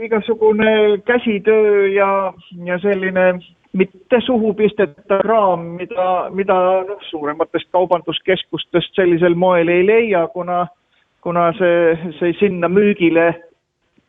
igasugune 0.03 0.99
käsitöö 1.07 1.87
ja, 1.95 2.33
ja 2.67 2.79
selline 2.83 3.29
mitte 3.75 4.21
suhu 4.27 4.55
pistetav 4.55 5.23
kraam, 5.27 5.67
mida, 5.79 6.31
mida 6.31 6.57
noh, 6.89 7.03
suurematest 7.11 7.69
kaubanduskeskustest 7.75 8.95
sellisel 8.95 9.35
moel 9.35 9.69
ei 9.69 9.87
leia, 9.87 10.27
kuna, 10.33 10.67
kuna 11.23 11.51
see, 11.59 12.13
see 12.21 12.33
sinna 12.39 12.71
müügile 12.71 13.33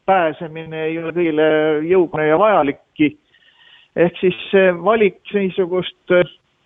pääsemine 0.06 0.86
ei 0.86 0.98
ole 1.02 1.14
kõigile 1.16 1.48
jõukohane 1.90 2.30
ja 2.30 2.40
vajalikki. 2.40 3.16
ehk 3.96 4.18
siis 4.20 4.36
see 4.52 4.72
valik 4.86 5.22
niisugust 5.34 6.14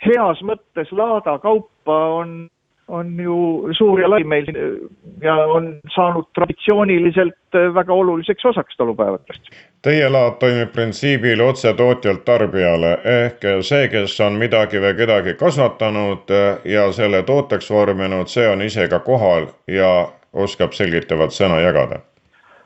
heas 0.05 0.41
mõttes 0.43 0.91
laada 0.91 1.37
kaupa 1.39 1.97
on 2.19 2.49
on 2.89 3.19
ju 3.19 3.69
suur 3.77 4.01
ja 4.01 4.09
lai 4.09 4.23
meil 4.23 4.47
ja 5.21 5.35
on 5.35 5.79
saanud 5.95 6.25
traditsiooniliselt 6.35 7.57
väga 7.73 7.93
oluliseks 7.93 8.45
osaks 8.45 8.77
talupäevadest. 8.77 9.51
Teie 9.81 10.09
laad 10.09 10.39
toimib 10.41 10.71
printsiibil 10.73 11.41
otse 11.41 11.73
tootjalt 11.73 12.25
tarbijale 12.25 12.97
ehk 13.03 13.47
see, 13.61 13.87
kes 13.93 14.19
on 14.25 14.39
midagi 14.41 14.81
või 14.81 14.95
kedagi 14.97 15.35
kasvatanud 15.39 16.33
ja 16.65 16.89
selle 16.91 17.23
tooteks 17.23 17.71
vorminud, 17.71 18.27
see 18.27 18.47
on 18.49 18.61
ise 18.65 18.87
ka 18.91 18.99
kohal 19.05 19.49
ja 19.67 20.09
oskab 20.33 20.73
selgitavat 20.73 21.33
sõna 21.33 21.61
jagada. 21.61 22.01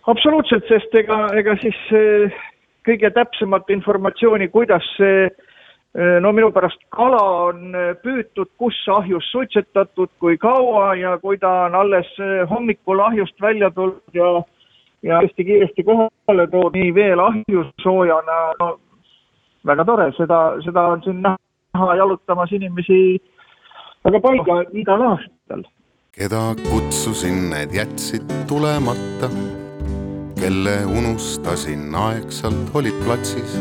absoluutselt, 0.08 0.68
sest 0.68 0.96
ega, 0.96 1.28
ega 1.38 1.56
siis 1.62 1.80
eh, 1.92 2.44
kõige 2.88 3.12
täpsemat 3.12 3.70
informatsiooni, 3.70 4.48
kuidas 4.52 4.88
see 4.98 5.28
Äh, 5.28 5.53
no 5.94 6.32
minu 6.34 6.50
pärast 6.52 6.82
kala 6.90 7.22
on 7.48 7.76
äh, 7.76 7.92
püütud, 8.02 8.50
kus 8.58 8.78
ahjus 8.90 9.28
suitsetatud, 9.32 10.10
kui 10.20 10.38
kaua 10.42 10.96
ja 10.98 11.18
kui 11.22 11.38
ta 11.38 11.68
on 11.68 11.76
alles 11.76 12.10
äh, 12.20 12.50
hommikul 12.50 13.00
ahjust 13.00 13.42
välja 13.42 13.70
tulnud 13.72 14.18
ja 14.18 14.42
ja 15.04 15.20
hästi 15.22 15.46
kiiresti 15.46 15.84
kohale 15.84 16.48
toodud 16.48 16.80
nii 16.80 16.94
veel 16.96 17.20
ahjusoojana, 17.20 18.40
no 18.60 18.80
väga 19.66 19.86
tore, 19.86 20.10
seda, 20.18 20.40
seda 20.64 20.88
on 20.96 21.04
siin 21.04 21.22
näha 21.22 21.96
jalutamas 22.00 22.52
inimesi 22.52 23.00
väga 24.06 24.20
palju 24.20 24.60
igal 24.74 25.08
aastal. 25.12 25.64
keda 26.18 26.44
kutsusin, 26.72 27.50
need 27.54 27.76
jätsid 27.76 28.34
tulemata, 28.48 29.30
kelle 30.42 30.78
unustasin 30.98 31.90
aegsalt, 31.96 32.72
olid 32.74 33.04
platsis 33.06 33.60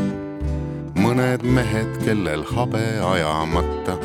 mõned 1.13 1.43
mehed, 1.45 1.97
kellel 2.07 2.41
habe 2.55 2.81
ajamata, 3.05 3.99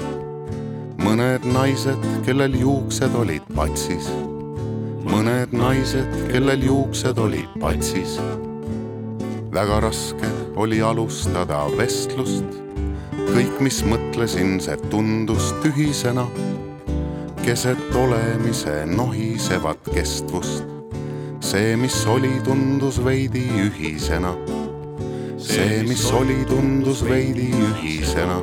mõned 1.00 1.46
naised, 1.48 2.02
kellel 2.26 2.58
juuksed 2.60 3.14
olid 3.16 3.46
patsis, 3.56 4.10
mõned 5.08 5.54
naised, 5.56 6.18
kellel 6.34 6.66
juuksed 6.68 7.22
olid 7.24 7.54
patsis. 7.62 8.18
väga 9.56 9.80
raske 9.88 10.34
oli 10.60 10.82
alustada 10.84 11.62
vestlust, 11.78 12.60
kõik, 13.32 13.56
mis 13.64 13.80
mõtlesin, 13.88 14.60
see 14.60 14.76
tundus 14.92 15.54
tühisena, 15.64 16.28
keset 17.46 17.96
olemise 17.96 18.84
nohisevat 18.86 19.80
kestvust. 19.96 20.68
see, 21.40 21.76
mis 21.78 22.06
oli, 22.06 22.36
tundus 22.44 23.00
veidi 23.00 23.48
ühisena 23.64 24.36
see, 25.38 25.84
mis 25.84 26.12
oli, 26.12 26.46
tundus 26.50 27.04
veidi 27.06 27.50
ühisena. 27.54 28.42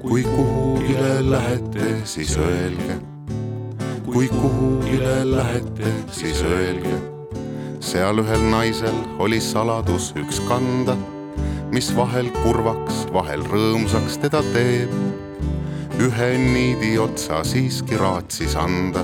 kui 0.00 0.22
kuhugile 0.22 1.30
lähete, 1.30 2.00
siis 2.04 2.36
öelge. 2.38 2.98
kui 4.04 4.28
kuhugile 4.28 5.30
lähete, 5.30 5.92
siis 6.12 6.42
öelge. 6.42 6.94
seal 7.80 8.18
ühel 8.18 8.50
naisel 8.50 8.94
oli 9.18 9.40
saladus 9.40 10.12
üks 10.16 10.40
kanda, 10.48 10.96
mis 11.72 11.90
vahel 11.96 12.30
kurvaks, 12.42 13.06
vahel 13.12 13.42
rõõmsaks 13.42 14.20
teda 14.22 14.42
teeb. 14.52 14.94
ühe 15.98 16.32
niidi 16.38 16.98
otsa 16.98 17.42
siiski 17.44 17.96
raatsis 17.98 18.54
anda, 18.56 19.02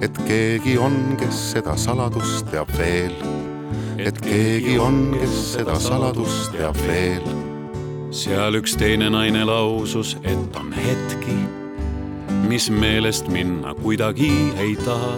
et 0.00 0.18
keegi 0.26 0.78
on, 0.78 1.16
kes 1.18 1.48
seda 1.52 1.76
saladust 1.76 2.46
teab 2.50 2.70
veel 2.78 3.41
et 4.06 4.18
keegi 4.22 4.78
on, 4.82 5.12
kes 5.14 5.34
seda 5.54 5.76
saladust 5.80 6.52
teab 6.54 6.78
veel. 6.86 7.26
seal 8.12 8.58
üks 8.58 8.74
teine 8.76 9.08
naine 9.12 9.44
lausus, 9.48 10.16
et 10.28 10.56
on 10.60 10.72
hetki, 10.76 11.36
mis 12.48 12.68
meelest 12.70 13.30
minna 13.32 13.72
kuidagi 13.78 14.32
ei 14.60 14.74
taha. 14.84 15.14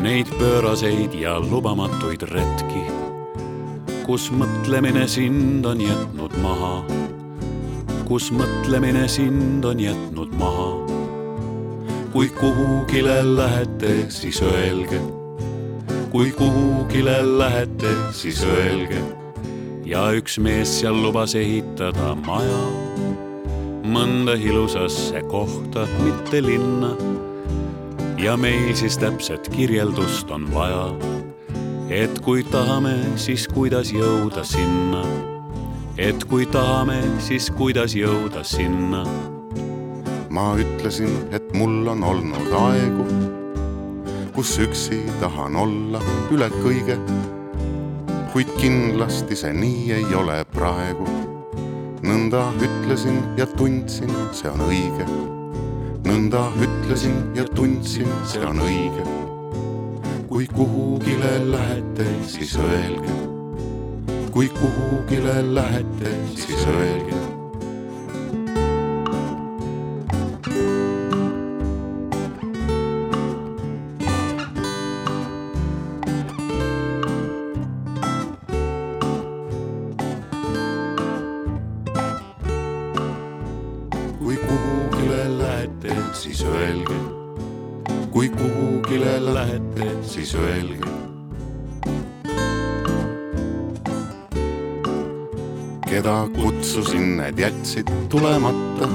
Neid 0.00 0.32
pööraseid 0.40 1.14
ja 1.20 1.36
lubamatuid 1.44 2.24
retki, 2.32 2.86
kus 4.06 4.30
mõtlemine 4.32 5.04
sind 5.08 5.68
on 5.68 5.84
jätnud 5.84 6.34
maha, 6.40 6.74
kus 8.08 8.32
mõtlemine 8.34 9.04
sind 9.08 9.64
on 9.64 9.84
jätnud 9.84 10.36
maha. 10.40 10.70
kui 12.10 12.26
kuhugile 12.34 13.20
lähete, 13.36 14.10
siis 14.10 14.42
öelge 14.42 15.19
kui 16.10 16.32
kuhugile 16.32 17.38
lähete, 17.38 17.88
siis 18.10 18.44
öelge. 18.44 18.98
ja 19.84 20.10
üks 20.14 20.38
mees 20.42 20.70
seal 20.80 20.96
lubas 21.02 21.34
ehitada 21.38 22.14
maja, 22.26 22.62
mõnda 23.86 24.34
ilusasse 24.34 25.22
kohta, 25.30 25.86
mitte 26.02 26.42
linna. 26.42 26.90
ja 28.18 28.36
meil 28.36 28.74
siis 28.74 28.98
täpset 28.98 29.48
kirjeldust 29.54 30.30
on 30.30 30.50
vaja, 30.54 30.90
et 31.88 32.18
kui 32.26 32.42
tahame, 32.42 32.96
siis 33.16 33.46
kuidas 33.48 33.94
jõuda 33.94 34.44
sinna. 34.44 35.06
et 35.98 36.24
kui 36.24 36.46
tahame, 36.46 37.02
siis 37.18 37.50
kuidas 37.50 37.94
jõuda 37.94 38.42
sinna. 38.42 39.04
ma 40.30 40.54
ütlesin, 40.58 41.28
et 41.30 41.54
mul 41.54 41.86
on 41.86 42.02
olnud 42.02 42.56
aegu 42.66 43.39
kus 44.34 44.58
üksi 44.58 45.00
tahan 45.20 45.56
olla 45.56 46.00
üle 46.30 46.48
kõige. 46.62 46.96
kuid 48.32 48.50
kindlasti 48.60 49.36
see 49.36 49.52
nii 49.52 49.92
ei 49.92 50.14
ole 50.14 50.44
praegu. 50.54 51.06
nõnda 52.02 52.42
ütlesin 52.62 53.18
ja 53.36 53.46
tundsin, 53.46 54.12
see 54.32 54.50
on 54.50 54.62
õige. 54.68 55.06
nõnda 56.04 56.44
ütlesin 56.62 57.16
ja 57.34 57.44
tundsin, 57.44 58.08
see 58.24 58.44
on 58.46 58.62
õige. 58.66 59.04
kui 60.28 60.46
kuhugile 60.46 61.34
lähete, 61.50 62.06
siis 62.26 62.56
öelge. 62.56 63.12
kui 64.30 64.48
kuhugile 64.48 65.54
lähete, 65.54 66.16
siis 66.36 66.66
öelge. 66.66 67.29
Jätsid 97.70 98.08
tulemata. 98.08 98.88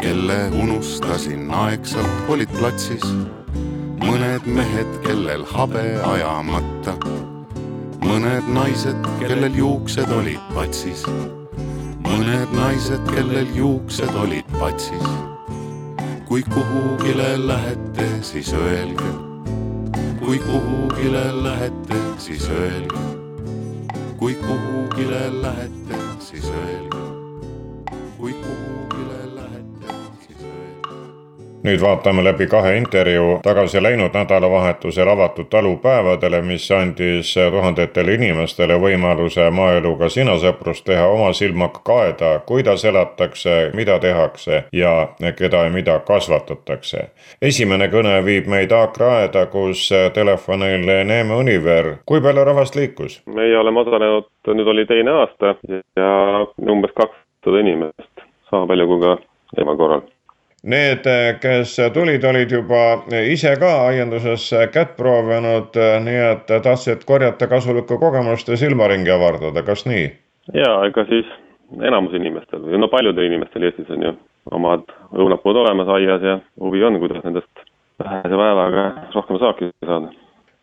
kelle 0.00 0.48
unustasin 0.62 1.50
aegsalt, 1.50 2.28
olid 2.28 2.48
platsis 2.58 3.04
mõned 4.00 4.46
mehed, 4.46 4.88
kellel 5.04 5.44
habe 5.44 6.00
ajamata. 6.02 6.96
mõned 8.00 8.48
naised, 8.48 9.08
kellel 9.20 9.52
juuksed 9.54 10.08
olid 10.08 10.40
patsis. 10.54 11.04
mõned 12.08 12.56
naised, 12.56 13.04
kellel 13.12 13.52
juuksed 13.54 14.14
olid 14.14 14.48
patsis. 14.58 15.08
kui 16.24 16.42
kuhugile 16.42 17.46
lähete, 17.46 18.08
siis 18.22 18.52
öelge. 18.52 19.12
kui 20.24 20.38
kuhugile 20.38 21.26
lähete, 21.42 22.00
siis 22.18 22.48
öelge 22.48 22.96
kui 24.16 24.34
kuhugile 24.34 25.42
lähete, 25.42 25.98
siis 26.18 26.48
öelge. 26.48 27.13
Kui 28.18 28.32
kuhugile 28.32 29.34
lähete, 29.34 29.94
siis 30.20 30.44
öelge. 30.44 30.94
nüüd 31.64 31.80
vaatame 31.80 32.24
läbi 32.24 32.46
kahe 32.46 32.76
intervjuu 32.76 33.38
tagasi 33.42 33.82
läinud 33.82 34.14
nädalavahetusel 34.14 35.08
avatud 35.08 35.46
talupäevadele, 35.50 36.42
mis 36.42 36.70
andis 36.72 37.34
tuhandetele 37.50 38.14
inimestele 38.14 38.76
võimaluse 38.80 39.48
maaeluga 39.50 40.08
sinasõprust 40.08 40.84
teha, 40.84 41.06
oma 41.06 41.32
silmaga 41.32 41.80
kaeda, 41.84 42.38
kuidas 42.46 42.84
elatakse, 42.84 43.70
mida 43.74 43.98
tehakse 43.98 44.64
ja 44.72 45.08
keda 45.36 45.64
ja 45.64 45.70
mida 45.70 45.98
kasvatatakse. 45.98 47.08
esimene 47.42 47.88
kõne 47.88 48.24
viib 48.24 48.46
meid 48.46 48.72
Aakraeda, 48.72 49.46
kus 49.46 49.88
telefonil 50.14 50.86
Neeme 51.04 51.34
Univer. 51.34 51.94
kui 52.06 52.20
palju 52.20 52.44
rahvast 52.44 52.76
liikus? 52.76 53.22
meie 53.26 53.58
oleme 53.58 53.80
osalenud, 53.80 54.30
nüüd 54.46 54.66
oli 54.66 54.86
teine 54.86 55.10
aasta 55.10 55.56
ja 55.96 56.46
umbes 56.70 56.92
kakssada 57.44 57.60
inimest, 57.60 58.24
ka 58.50 58.64
eelmisel 58.64 59.76
korral. 59.76 60.02
Need, 60.64 61.04
kes 61.42 61.76
tulid, 61.92 62.24
olid 62.24 62.50
juba 62.50 63.04
ise 63.28 63.52
ka 63.60 63.88
aianduses 63.88 64.48
kätt 64.72 64.96
proovinud, 64.96 65.76
nii 65.76 66.22
et 66.30 66.48
tahtsid 66.64 67.04
korjata 67.04 67.46
kasulikku 67.46 67.98
kogemust 67.98 68.48
ja 68.48 68.56
silmaringi 68.56 69.10
avardada, 69.10 69.62
kas 69.62 69.84
nii? 69.84 70.08
jaa, 70.54 70.86
ega 70.86 71.04
siis 71.08 71.28
enamus 71.82 72.14
inimestel 72.16 72.64
või 72.64 72.80
no 72.80 72.88
paljudel 72.88 73.28
inimestel 73.28 73.64
Eestis 73.64 73.90
on 73.92 74.02
ju 74.04 74.16
omad 74.52 74.88
õunapuud 75.12 75.56
olemas 75.56 75.88
aias 75.88 76.22
ja 76.24 76.38
huvi 76.60 76.84
on, 76.84 76.98
kuidas 77.00 77.24
nendest 77.24 77.64
vähese 78.00 78.36
vaevaga 78.36 78.90
rohkem 79.14 79.40
saaki 79.40 79.70
saada 79.84 80.12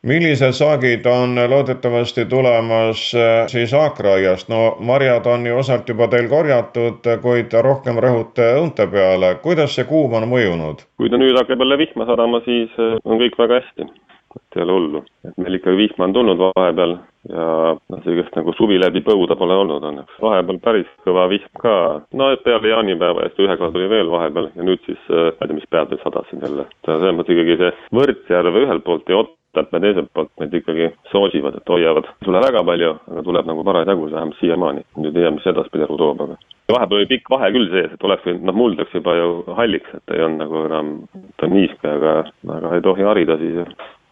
millised 0.03 0.51
saagid 0.57 1.05
on 1.05 1.35
loodetavasti 1.49 2.25
tulemas 2.25 3.11
siis 3.47 3.73
aakraiast, 3.73 4.49
no 4.49 4.75
marjad 4.79 5.25
on 5.25 5.45
ju 5.45 5.57
osalt 5.57 5.89
juba 5.89 6.07
teil 6.07 6.29
korjatud, 6.29 7.05
kuid 7.21 7.53
rohkem 7.67 8.01
rõhute 8.01 8.47
õunte 8.57 8.87
peale, 8.91 9.35
kuidas 9.43 9.75
see 9.77 9.85
kuum 9.85 10.17
on 10.17 10.25
mõjunud? 10.31 10.85
kui 10.97 11.09
ta 11.09 11.21
nüüd 11.21 11.37
hakkab 11.37 11.61
jälle 11.61 11.77
vihma 11.83 12.09
sadama, 12.09 12.41
siis 12.47 12.73
on 12.81 13.21
kõik 13.21 13.37
väga 13.37 13.61
hästi, 13.61 13.89
et 14.39 14.57
ei 14.57 14.65
ole 14.65 14.77
hullu, 14.77 15.03
et 15.27 15.37
meil 15.41 15.57
ikkagi 15.57 15.79
vihma 15.79 16.07
on 16.07 16.13
tulnud 16.15 16.41
vahepeal 16.41 16.97
ja 17.29 17.47
noh, 17.77 17.99
sellist 18.05 18.37
nagu 18.37 18.53
suvi 18.57 18.79
läbi 18.81 19.03
põuda 19.05 19.37
pole 19.37 19.57
olnud 19.63 19.83
õnneks. 19.91 20.17
vahepeal 20.23 20.61
päris 20.63 20.89
kõva 21.05 21.27
vihm 21.31 21.59
ka, 21.61 21.75
no 22.17 22.31
peale 22.45 22.71
jaanipäeva 22.73 23.27
ja 23.27 23.33
siis 23.33 23.45
ühe 23.45 23.57
korra 23.59 23.75
tuli 23.75 23.89
veel 23.91 24.09
vahepeal 24.11 24.49
ja 24.55 24.65
nüüd 24.65 24.81
siis, 24.87 25.03
ma 25.09 25.29
ei 25.29 25.51
tea, 25.51 25.59
mis 25.59 25.69
pead 25.69 25.93
veel 25.93 26.01
sadasid 26.05 26.47
jälle. 26.47 26.65
selles 26.87 27.15
mõttes 27.17 27.37
ikkagi 27.37 27.59
see 27.61 27.75
Võrtsjärv 27.99 28.57
ühelt 28.63 28.85
poolt 28.87 29.11
ja 29.11 29.21
Ottat 29.21 29.71
me 29.75 29.81
teiselt 29.83 30.07
poolt 30.15 30.31
need 30.39 30.53
ikkagi 30.61 30.89
soosivad, 31.11 31.57
et 31.59 31.69
hoiavad. 31.69 32.07
ei 32.07 32.25
tule 32.25 32.41
väga 32.41 32.63
palju, 32.63 32.91
aga 33.11 33.23
tuleb 33.27 33.49
nagu 33.51 33.65
parasjagu, 33.67 34.09
vähemalt 34.09 34.39
siiamaani. 34.39 34.85
nüüd 34.97 35.15
ei 35.15 35.27
tea, 35.27 35.35
mis 35.37 35.47
edaspidi 35.53 35.85
elu 35.85 35.97
toob, 35.99 36.25
aga 36.25 36.39
vahepeal 36.71 37.01
oli 37.01 37.09
pikk 37.09 37.29
vahe 37.29 37.51
küll 37.53 37.69
sees, 37.71 37.93
et 37.93 38.05
oleks 38.07 38.25
võinud, 38.25 38.45
noh 38.47 38.55
muld 38.55 38.79
läks 38.79 38.93
juba 38.95 39.15
ju 39.17 39.31
halliks, 39.57 39.97
et 39.97 40.15
ei 40.15 40.23
olnud 40.25 40.45
nagu 40.45 40.61
enam, 40.69 40.93
ta 41.37 41.49
on 41.49 41.57
niiske, 41.57 41.97
aga, 41.97 42.13
aga 42.57 42.77
ei 42.77 42.85
tohi 42.85 43.05
harida 43.05 43.37
siis 43.41 43.59
ja 43.59 43.65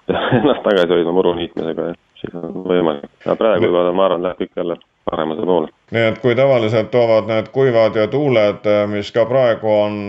ennast 0.39 0.63
tagasi 0.63 0.93
hoidma 0.93 1.11
muru 1.15 1.33
niitmisega 1.37 1.89
ja 1.91 1.97
siis 2.21 2.35
on 2.35 2.63
võimalik. 2.67 3.09
aga 3.25 3.35
praegu 3.35 3.69
juba 3.69 3.83
ma 3.91 4.05
arvan, 4.07 4.23
läheb 4.25 4.41
kõik 4.43 4.61
jälle 4.61 4.77
paremuse 5.09 5.45
poole. 5.45 5.69
nii 5.91 6.07
et 6.11 6.19
kui 6.23 6.35
tavaliselt 6.35 6.91
toovad 6.91 7.29
need 7.29 7.51
kuivad 7.55 7.95
ja 7.95 8.07
tuuled, 8.07 8.69
mis 8.93 9.11
ka 9.15 9.25
praegu 9.29 9.71
on 9.73 10.01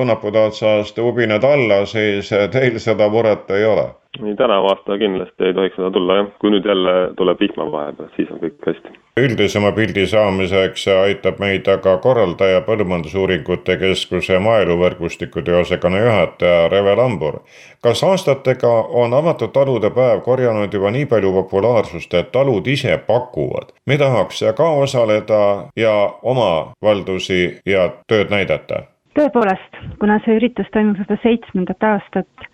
õunapuude 0.00 0.46
otsast 0.50 0.98
ubined 0.98 1.44
alla, 1.44 1.84
siis 1.86 2.30
teil 2.52 2.78
seda 2.78 3.08
muret 3.08 3.50
ei 3.56 3.64
ole? 3.64 3.90
Nii 4.18 4.36
tänavu 4.36 4.66
aasta 4.66 4.98
kindlasti 4.98 5.44
ei 5.44 5.54
tohiks 5.54 5.76
seda 5.76 5.90
tulla 5.90 6.16
jah, 6.16 6.26
kui 6.42 6.50
nüüd 6.50 6.66
jälle 6.66 6.94
tuleb 7.16 7.40
vihma 7.40 7.66
vahepeal, 7.72 8.08
siis 8.16 8.30
on 8.34 8.40
kõik 8.42 8.66
hästi. 8.66 8.94
üldisema 9.20 9.70
pildi 9.72 10.06
saamiseks 10.06 10.88
aitab 10.88 11.38
meid 11.38 11.68
aga 11.68 11.96
korraldaja 12.02 12.60
Põllumajandusuuringute 12.66 13.76
Keskuse 13.76 14.38
maaeluvõrgustiku 14.38 15.42
teosakonna 15.46 16.02
juhataja 16.02 16.68
Reve 16.68 16.96
Lambur. 16.96 17.40
kas 17.82 18.04
aastatega 18.04 18.72
on 19.02 19.14
avatud 19.14 19.52
talude 19.54 19.90
päev 19.90 20.20
korjanud 20.26 20.74
juba 20.74 20.90
nii 20.90 21.06
palju 21.06 21.32
populaarsust, 21.32 22.14
et 22.14 22.32
talud 22.32 22.66
ise 22.66 22.98
pakuvad, 23.06 23.72
me 23.86 23.98
tahaks 23.98 24.42
ka 24.56 24.70
osaleda 24.70 25.70
ja 25.76 25.94
oma 26.22 26.72
valdusi 26.82 27.60
ja 27.66 27.90
tööd 28.08 28.30
näidata? 28.30 28.82
tõepoolest, 29.18 29.76
kuna 30.00 30.18
see 30.24 30.38
üritus 30.38 30.66
toimub 30.72 30.98
juba 30.98 31.16
seitsmendat 31.22 31.82
aastat 31.84 32.49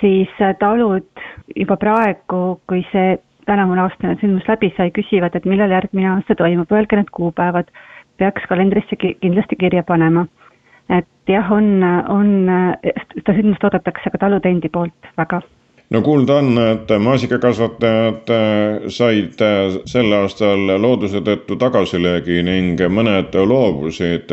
siis 0.00 0.30
talud 0.58 1.06
juba 1.56 1.76
praegu, 1.76 2.60
kui 2.68 2.84
see 2.92 3.16
tänavune 3.46 3.82
aastane 3.84 4.16
sündmus 4.20 4.46
läbi 4.48 4.72
sai, 4.76 4.90
küsivad, 4.96 5.34
et 5.36 5.48
millal 5.48 5.72
järgmine 5.74 6.10
aasta 6.14 6.36
toimub, 6.38 6.72
öelge 6.72 6.96
need 6.96 7.12
kuupäevad. 7.12 7.68
peaks 8.18 8.44
kalendrisse 8.48 8.96
kindlasti 8.96 9.56
kirja 9.56 9.82
panema. 9.82 10.26
et 10.88 11.08
jah, 11.28 11.52
on, 11.52 11.82
on, 12.08 12.30
seda 13.14 13.34
sündmust 13.34 13.64
oodatakse 13.64 14.10
ka 14.10 14.18
talude 14.18 14.48
endi 14.48 14.68
poolt 14.68 15.12
väga 15.16 15.42
no 15.90 16.00
kuulda 16.02 16.36
on, 16.40 16.58
et 16.58 16.92
maasikakasvatajad 17.00 18.30
said 18.88 19.42
sel 19.90 20.12
aastal 20.16 20.66
looduse 20.80 21.20
tõttu 21.24 21.58
tagasilöögi 21.60 22.40
ning 22.46 22.80
mõned 22.88 23.34
loobusid 23.36 24.32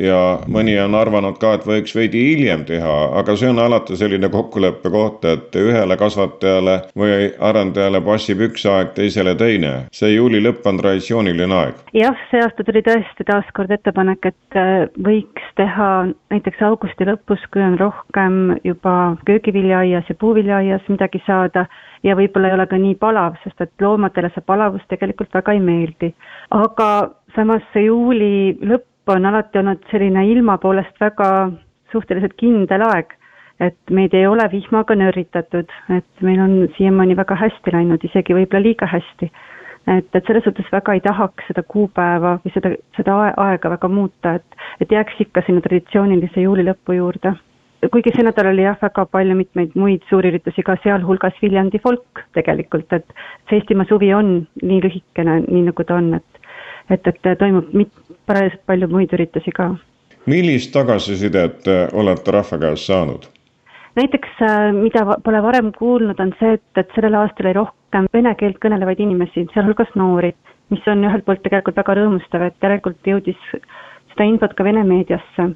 ja 0.00 0.20
mõni 0.46 0.76
on 0.80 0.94
arvanud 0.98 1.38
ka, 1.42 1.56
et 1.58 1.66
võiks 1.66 1.96
veidi 1.96 2.22
hiljem 2.30 2.64
teha, 2.68 2.94
aga 3.18 3.36
see 3.36 3.50
on 3.50 3.58
alati 3.62 3.98
selline 3.98 4.30
kokkuleppe 4.32 4.92
koht, 4.94 5.26
et 5.28 5.58
ühele 5.58 5.96
kasvatajale 5.98 6.78
või 6.98 7.30
arendajale 7.50 8.02
passib 8.06 8.44
üks 8.48 8.66
aeg, 8.70 8.94
teisele 8.96 9.34
teine. 9.38 9.72
see 9.92 10.14
juuli 10.14 10.42
lõpp 10.42 10.66
on 10.70 10.78
traditsiooniline 10.78 11.58
aeg. 11.58 11.82
jah, 11.96 12.16
see 12.30 12.42
aasta 12.44 12.64
tuli 12.64 12.84
tõesti 12.86 13.26
taaskord 13.26 13.74
ettepanek, 13.74 14.30
et 14.32 14.60
võiks 15.02 15.50
teha 15.58 15.90
näiteks 16.32 16.62
augusti 16.62 17.06
lõpus, 17.08 17.42
kui 17.52 17.62
on 17.64 17.78
rohkem 17.80 18.56
juba 18.64 19.16
köögiviljaaias 19.26 20.08
ja 20.08 20.18
puuviljaaias 20.18 20.91
midagi 20.92 21.22
saada 21.26 21.66
ja 22.06 22.16
võib-olla 22.18 22.50
ei 22.50 22.56
ole 22.56 22.66
ka 22.70 22.78
nii 22.80 22.94
palav, 23.00 23.36
sest 23.44 23.60
et 23.64 23.84
loomadele 23.84 24.30
see 24.34 24.44
palavus 24.46 24.84
tegelikult 24.90 25.34
väga 25.34 25.54
ei 25.56 25.60
meeldi. 25.60 26.12
aga 26.50 26.88
samas 27.36 27.62
see 27.72 27.86
juuli 27.86 28.58
lõpp 28.60 29.14
on 29.14 29.26
alati 29.26 29.58
olnud 29.58 29.82
selline 29.90 30.26
ilma 30.30 30.58
poolest 30.62 31.00
väga 31.00 31.28
suhteliselt 31.92 32.34
kindel 32.40 32.84
aeg, 32.88 33.14
et 33.60 33.78
meid 33.90 34.14
ei 34.14 34.26
ole 34.26 34.46
vihmaga 34.52 34.94
nörritatud, 34.98 35.70
et 35.96 36.26
meil 36.26 36.40
on 36.40 36.54
siiamaani 36.76 37.16
väga 37.16 37.36
hästi 37.44 37.74
läinud, 37.74 38.04
isegi 38.04 38.36
võib-olla 38.38 38.68
liiga 38.68 38.86
hästi. 38.86 39.30
et, 39.86 40.08
et 40.14 40.26
selles 40.26 40.44
suhtes 40.46 40.68
väga 40.72 40.94
ei 40.94 41.00
tahaks 41.02 41.48
seda 41.50 41.62
kuupäeva 41.62 42.36
või 42.44 42.52
seda, 42.54 42.70
seda 42.96 43.16
aega 43.36 43.70
väga 43.76 43.88
muuta, 43.88 44.36
et, 44.38 44.60
et 44.80 44.92
jääks 44.94 45.24
ikka 45.26 45.42
sinna 45.46 45.60
traditsioonilise 45.60 46.46
juuli 46.46 46.66
lõpu 46.68 46.94
juurde 47.00 47.34
kuigi 47.90 48.12
see 48.14 48.24
nädal 48.26 48.52
oli 48.52 48.62
jah, 48.66 48.76
väga 48.82 49.04
palju 49.10 49.36
mitmeid 49.38 49.74
muid 49.78 50.04
suurüritusi 50.10 50.62
ka, 50.66 50.76
sealhulgas 50.84 51.38
Viljandi 51.42 51.80
folk 51.82 52.22
tegelikult, 52.36 52.92
et 52.92 53.16
see 53.48 53.58
Eestimaa 53.58 53.88
suvi 53.88 54.12
on 54.14 54.34
nii 54.62 54.80
lühikene, 54.84 55.40
nii 55.48 55.66
nagu 55.70 55.86
ta 55.88 55.98
on, 55.98 56.14
et 56.20 56.40
et, 56.90 57.06
et 57.06 57.38
toimub 57.38 57.72
mit-, 57.72 58.16
parajalt 58.26 58.60
palju 58.66 58.88
muid 58.90 59.12
üritusi 59.14 59.54
ka. 59.54 59.72
millist 60.26 60.72
tagasisidet 60.74 61.68
olete 61.92 62.30
rahva 62.30 62.58
käest 62.66 62.90
saanud? 62.90 63.28
näiteks, 63.96 64.40
mida 64.78 65.18
pole 65.24 65.42
varem 65.42 65.72
kuulnud, 65.76 66.20
on 66.20 66.32
see, 66.38 66.54
et, 66.58 66.68
et 66.76 66.94
sellel 66.94 67.18
aastal 67.18 67.50
oli 67.50 67.58
rohkem 67.60 68.06
vene 68.14 68.34
keelt 68.40 68.62
kõnelevaid 68.62 69.02
inimesi, 69.04 69.46
sealhulgas 69.54 69.90
noori 69.94 70.32
mis 70.72 70.88
on 70.88 71.04
ühelt 71.04 71.26
poolt 71.26 71.42
tegelikult 71.44 71.78
väga 71.80 71.96
rõõmustav, 72.00 72.46
et 72.48 72.64
järelikult 72.64 73.12
jõudis 73.12 73.40
seda 74.12 74.26
infot 74.28 74.54
ka 74.56 74.64
Vene 74.66 74.84
meediasse. 74.88 75.52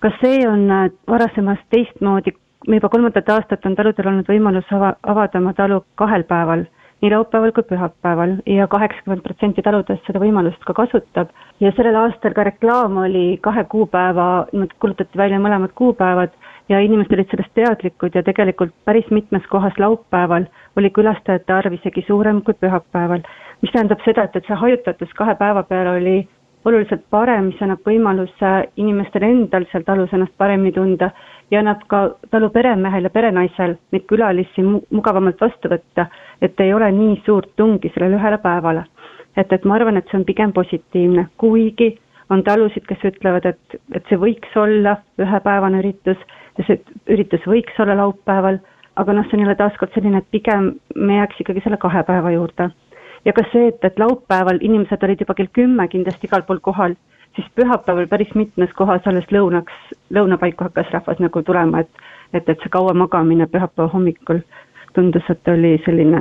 Kas 0.00 0.18
see 0.22 0.42
on 0.48 0.70
äh, 0.70 0.90
varasemast 1.10 1.64
teistmoodi, 1.70 2.34
juba 2.66 2.88
kolmandat 2.88 3.28
aastat 3.28 3.66
on 3.66 3.76
taludel 3.78 4.10
olnud 4.10 4.28
võimalus 4.28 4.74
ava, 4.74 4.94
avada 5.02 5.40
oma 5.40 5.54
talu 5.56 5.82
kahel 6.00 6.24
päeval, 6.28 6.66
nii 7.02 7.10
laupäeval 7.12 7.52
kui 7.54 7.66
pühapäeval 7.70 8.36
ja 8.46 8.66
kaheksakümmend 8.70 9.22
protsenti 9.22 9.62
taludest 9.62 10.06
seda 10.06 10.22
võimalust 10.22 10.64
ka 10.66 10.74
kasutab. 10.74 11.30
ja 11.60 11.72
sellel 11.76 11.96
aastal 11.96 12.34
ka 12.34 12.44
reklaam 12.46 12.96
oli 13.04 13.38
kahe 13.42 13.64
kuupäeva, 13.64 14.46
niimoodi 14.52 14.78
kuulutati 14.80 15.18
välja 15.18 15.38
mõlemad 15.38 15.74
kuupäevad 15.74 16.34
ja 16.68 16.80
inimesed 16.80 17.14
olid 17.14 17.30
sellest 17.30 17.54
teadlikud 17.54 18.14
ja 18.14 18.22
tegelikult 18.22 18.74
päris 18.84 19.06
mitmes 19.10 19.46
kohas 19.46 19.78
laupäeval 19.78 20.48
oli 20.76 20.90
külastajate 20.90 21.52
arv 21.52 21.78
isegi 21.78 22.04
suurem 22.06 22.42
kui 22.42 22.54
pühapäeval. 22.54 23.22
mis 23.62 23.72
tähendab 23.72 24.02
seda, 24.04 24.24
et, 24.24 24.36
et 24.36 24.46
see 24.46 24.58
hajutatus 24.58 25.14
kahe 25.18 25.34
päeva 25.34 25.62
peale 25.62 25.96
oli 26.00 26.28
oluliselt 26.68 27.04
parem, 27.10 27.50
mis 27.50 27.62
annab 27.64 27.84
võimaluse 27.86 28.52
inimestel 28.80 29.26
endal 29.28 29.66
seal 29.72 29.84
talus 29.86 30.12
ennast 30.12 30.36
paremini 30.38 30.72
tunda 30.76 31.10
ja 31.50 31.62
annab 31.62 31.84
ka 31.90 32.02
talu 32.30 32.50
peremehel 32.54 33.08
ja 33.08 33.12
perenaisel 33.14 33.76
neid 33.92 34.06
külalisi 34.10 34.64
mu 34.64 34.82
mugavamalt 34.94 35.40
vastu 35.40 35.70
võtta, 35.72 36.08
et 36.42 36.60
ei 36.60 36.74
ole 36.74 36.90
nii 36.92 37.20
suurt 37.26 37.54
tungi 37.56 37.92
sellele 37.94 38.20
ühele 38.20 38.38
päevale. 38.42 38.84
et, 39.36 39.52
et 39.52 39.64
ma 39.64 39.74
arvan, 39.76 39.96
et 39.96 40.06
see 40.10 40.18
on 40.18 40.24
pigem 40.26 40.52
positiivne, 40.52 41.28
kuigi 41.38 41.92
on 42.30 42.42
talusid, 42.44 42.84
kes 42.88 43.04
ütlevad, 43.12 43.46
et, 43.46 43.78
et 43.94 44.08
see 44.10 44.18
võiks 44.18 44.56
olla 44.58 44.96
ühepäevane 45.20 45.78
üritus 45.82 46.18
ja 46.58 46.66
see 46.66 46.80
üritus 47.14 47.46
võiks 47.46 47.78
olla 47.80 47.96
laupäeval, 48.02 48.58
aga 48.98 49.14
noh, 49.14 49.26
see 49.28 49.38
on 49.38 49.44
jälle 49.46 49.56
taaskord 49.60 49.94
selline, 49.94 50.20
et 50.20 50.30
pigem 50.34 50.72
me 50.96 51.20
jääks 51.20 51.40
ikkagi 51.40 51.62
selle 51.64 51.78
kahe 51.80 52.02
päeva 52.08 52.34
juurde. 52.34 52.70
Ja 53.24 53.32
ka 53.32 53.44
see, 53.52 53.68
et, 53.72 53.84
et 53.84 53.98
laupäeval 53.98 54.60
inimesed 54.60 55.02
olid 55.02 55.20
juba 55.20 55.34
kell 55.34 55.52
kümme 55.52 55.88
kindlasti 55.88 56.28
igal 56.28 56.44
pool 56.46 56.60
kohal, 56.62 56.94
siis 57.36 57.48
pühapäeval 57.54 58.06
päris 58.10 58.34
mitmes 58.34 58.72
kohas 58.78 59.06
alles 59.06 59.26
lõunaks, 59.34 59.74
lõunapaiku 60.14 60.68
hakkas 60.68 60.92
rahvas 60.94 61.20
nagu 61.22 61.42
tulema, 61.42 61.84
et 61.84 62.06
et, 62.32 62.48
et 62.48 62.60
see 62.60 62.68
kaua 62.72 62.92
magamine 62.94 63.46
pühapäeva 63.48 63.88
hommikul 63.92 64.42
tundus, 64.94 65.24
et 65.30 65.48
oli 65.48 65.78
selline 65.84 66.20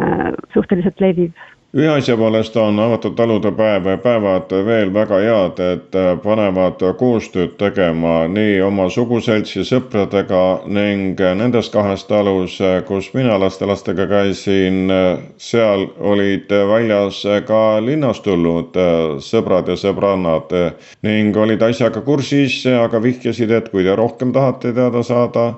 suhteliselt 0.53 1.01
leviv 1.03 1.31
ühe 1.75 1.87
asja 1.91 2.15
poolest 2.15 2.55
on 2.55 2.77
avatud 2.79 3.15
talude 3.17 3.49
päev 3.51 3.87
päevad 3.99 4.53
veel 4.65 4.91
väga 4.95 5.17
head, 5.19 5.57
et 5.59 5.95
panevad 6.23 6.79
koostööd 6.99 7.57
tegema 7.59 8.21
nii 8.31 8.61
oma 8.63 8.85
suguseltsi 8.89 9.65
sõpradega 9.67 10.43
ning 10.71 11.19
nendes 11.41 11.67
kahes 11.73 12.05
talus, 12.07 12.55
kus 12.87 13.09
mina 13.13 13.35
lastelastega 13.41 14.05
käisin, 14.07 14.87
seal 15.35 15.83
olid 15.99 16.53
väljas 16.71 17.19
ka 17.49 17.81
linnast 17.83 18.23
tulnud 18.23 18.79
sõbrad 19.27 19.67
ja 19.67 19.75
sõbrannad 19.75 20.55
ning 21.03 21.35
olid 21.35 21.67
asjaga 21.67 21.99
kursis, 22.05 22.61
aga 22.79 23.03
vihjasid, 23.03 23.51
et 23.51 23.67
kui 23.73 23.83
te 23.83 23.95
rohkem 23.99 24.31
tahate 24.31 24.71
teada 24.71 25.03
saada, 25.03 25.49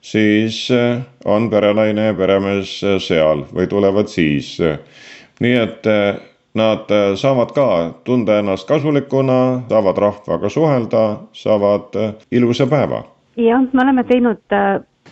siis 0.00 0.64
on 1.28 1.50
perenaine 1.52 2.08
ja 2.08 2.16
peremees 2.16 2.72
seal 3.04 3.44
või 3.52 3.68
tulevad 3.68 4.08
siis 4.08 4.56
nii 5.40 5.56
et 5.56 5.86
eh, 5.86 6.20
nad 6.58 6.90
eh, 6.90 7.14
saavad 7.16 7.54
ka 7.54 7.68
tunda 8.04 8.38
ennast 8.42 8.68
kasulikuna, 8.68 9.68
saavad 9.70 10.02
rahvaga 10.04 10.50
suhelda, 10.50 11.04
saavad 11.32 11.96
eh, 11.96 12.12
ilusa 12.30 12.66
päeva. 12.66 13.04
jah, 13.36 13.66
me 13.72 13.82
oleme 13.82 14.04
teinud 14.04 14.42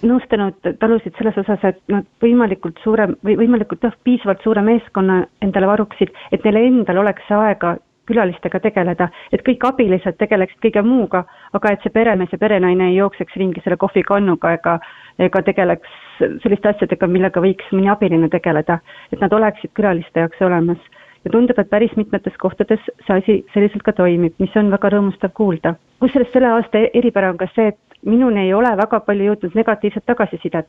nõustanud 0.02 0.72
talusid 0.80 1.14
selles 1.16 1.38
osas, 1.40 1.62
et 1.64 1.78
nad 1.88 2.06
võimalikult 2.20 2.80
suure 2.82 3.08
või 3.24 3.36
võimalikult 3.38 3.84
jah, 3.86 3.94
piisavalt 4.04 4.42
suure 4.44 4.62
meeskonna 4.66 5.22
endale 5.42 5.70
varuksid, 5.70 6.10
et 6.32 6.44
neil 6.44 6.58
endal 6.66 7.04
oleks 7.04 7.30
aega 7.30 7.76
külalistega 8.06 8.60
tegeleda, 8.62 9.08
et 9.34 9.42
kõik 9.46 9.64
abilised 9.66 10.18
tegeleksid 10.20 10.60
kõige 10.62 10.82
muuga, 10.86 11.24
aga 11.56 11.72
et 11.74 11.82
see 11.82 11.94
peremees 11.94 12.32
ja 12.32 12.38
perenaine 12.38 12.90
ei 12.90 12.98
jookseks 13.00 13.34
ringi 13.40 13.62
selle 13.64 13.78
kohvikannuga 13.82 14.52
ega 14.58 14.76
ega 15.18 15.42
tegeleks 15.42 15.96
selliste 16.42 16.70
asjadega, 16.72 17.08
millega 17.10 17.40
võiks 17.42 17.72
mõni 17.72 17.90
abiline 17.92 18.28
tegeleda, 18.32 18.80
et 19.12 19.20
nad 19.20 19.32
oleksid 19.32 19.72
külaliste 19.76 20.24
jaoks 20.24 20.42
olemas. 20.42 20.78
ja 21.24 21.30
tundub, 21.32 21.58
et 21.58 21.70
päris 21.70 21.96
mitmetes 21.96 22.36
kohtades 22.38 22.80
see 23.06 23.16
asi 23.16 23.34
selliselt 23.54 23.82
ka 23.82 23.92
toimib, 23.92 24.34
mis 24.38 24.56
on 24.56 24.70
väga 24.70 24.90
rõõmustav 24.94 25.32
kuulda. 25.34 25.74
kusjuures 26.00 26.32
selle 26.32 26.48
aasta 26.48 26.84
eripära 26.94 27.30
on 27.30 27.36
ka 27.38 27.48
see, 27.54 27.68
et 27.68 27.78
minuni 28.04 28.46
ei 28.46 28.54
ole 28.54 28.76
väga 28.76 29.00
palju 29.00 29.32
jõudnud 29.32 29.54
negatiivset 29.54 30.06
tagasisidet, 30.06 30.68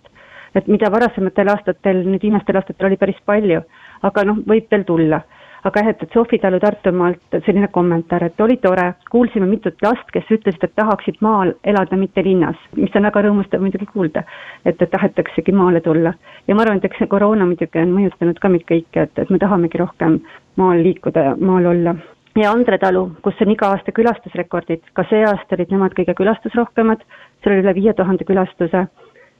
et 0.55 0.67
mida 0.67 0.91
varasematel 0.91 1.49
aastatel, 1.53 2.03
nüüd 2.07 2.23
viimastel 2.23 2.55
aastatel 2.55 2.87
oli 2.87 2.97
päris 2.97 3.19
palju, 3.25 3.61
aga 4.03 4.23
noh, 4.23 4.43
võib 4.47 4.71
veel 4.71 4.83
tulla 4.83 5.21
aga 5.63 5.81
jah, 5.81 5.89
et, 5.89 6.03
et 6.03 6.13
Sofi 6.13 6.39
Talu 6.39 6.59
Tartumaalt 6.59 7.37
selline 7.45 7.67
kommentaar, 7.73 8.27
et 8.27 8.41
oli 8.41 8.57
tore, 8.63 8.87
kuulsime 9.11 9.47
mitut 9.49 9.81
last, 9.83 10.09
kes 10.13 10.29
ütlesid, 10.31 10.63
et 10.63 10.75
tahaksid 10.75 11.21
maal 11.25 11.53
elada, 11.63 11.97
mitte 11.97 12.23
linnas, 12.23 12.59
mis 12.75 12.93
on 12.95 13.07
väga 13.09 13.25
rõõmustav 13.27 13.63
muidugi 13.63 13.87
kuulda, 13.93 14.23
et, 14.65 14.77
et 14.81 14.91
tahetaksegi 14.91 15.55
maale 15.55 15.81
tulla. 15.81 16.13
ja 16.47 16.55
ma 16.55 16.63
arvan, 16.63 16.77
et 16.77 16.85
eks 16.89 17.01
see 17.01 17.11
koroona 17.11 17.47
muidugi 17.49 17.81
on 17.81 17.95
mõjutanud 17.95 18.39
ka 18.39 18.51
meid 18.53 18.67
kõiki, 18.69 19.07
et, 19.07 19.17
et 19.17 19.33
me 19.33 19.41
tahamegi 19.41 19.81
rohkem 19.81 20.21
maal 20.61 20.83
liikuda 20.83 21.31
ja 21.31 21.35
maal 21.39 21.73
olla 21.73 21.97
ja 22.37 22.51
Andre 22.53 22.77
talu, 22.77 23.07
kus 23.25 23.39
on 23.41 23.51
iga 23.51 23.71
aasta 23.73 23.91
külastusrekordid, 23.91 24.83
ka 24.93 25.05
see 25.09 25.23
aasta 25.25 25.57
olid 25.57 25.71
nemad 25.73 25.95
kõige 25.97 26.13
külastusrohkemad, 26.19 27.01
seal 27.41 27.55
oli 27.55 27.63
üle 27.65 27.73
viie 27.79 27.93
tuhande 27.97 28.27
külastuse. 28.29 28.87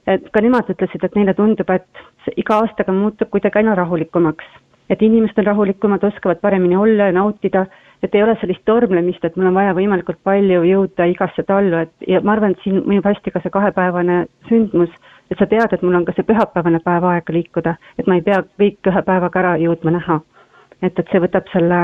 et 0.08 0.30
ka 0.32 0.40
nemad 0.40 0.70
ütlesid, 0.72 1.04
et 1.04 1.14
neile 1.14 1.34
tundub, 1.36 1.68
et 1.70 2.36
iga 2.40 2.62
aastaga 2.62 2.92
muutub 2.96 3.28
kuidagi 3.30 3.60
aina 3.60 3.74
rahulikumaks 3.76 4.46
et 4.90 5.02
inimesed 5.02 5.38
on 5.38 5.46
rahulikumad, 5.46 6.04
oskavad 6.04 6.40
paremini 6.40 6.76
olla 6.76 7.10
ja 7.10 7.12
nautida, 7.12 7.66
et 8.02 8.14
ei 8.14 8.22
ole 8.22 8.36
sellist 8.40 8.64
tormlemist, 8.64 9.24
et 9.24 9.36
mul 9.36 9.50
on 9.50 9.58
vaja 9.58 9.74
võimalikult 9.76 10.20
palju 10.24 10.62
jõuda 10.64 11.08
igasse 11.10 11.42
tallu, 11.46 11.82
et 11.84 12.08
ja 12.08 12.20
ma 12.24 12.36
arvan, 12.36 12.54
et 12.54 12.64
siin 12.64 12.80
mõjub 12.86 13.08
hästi 13.10 13.34
ka 13.34 13.42
see 13.44 13.54
kahepäevane 13.54 14.18
sündmus, 14.48 14.92
et 15.30 15.38
sa 15.38 15.46
tead, 15.50 15.72
et 15.72 15.82
mul 15.82 15.98
on 15.98 16.06
ka 16.08 16.14
see 16.16 16.26
pühapäevane 16.28 16.80
päev 16.84 17.06
aega 17.10 17.34
liikuda, 17.34 17.74
et 17.98 18.06
ma 18.06 18.18
ei 18.18 18.24
pea 18.24 18.42
kõik 18.60 18.92
ühe 18.92 19.02
päevaga 19.10 19.42
ära 19.42 19.56
jõudma 19.60 19.96
näha. 19.98 20.20
et, 20.82 20.98
et 20.98 21.08
see 21.10 21.18
võtab 21.18 21.48
selle 21.50 21.78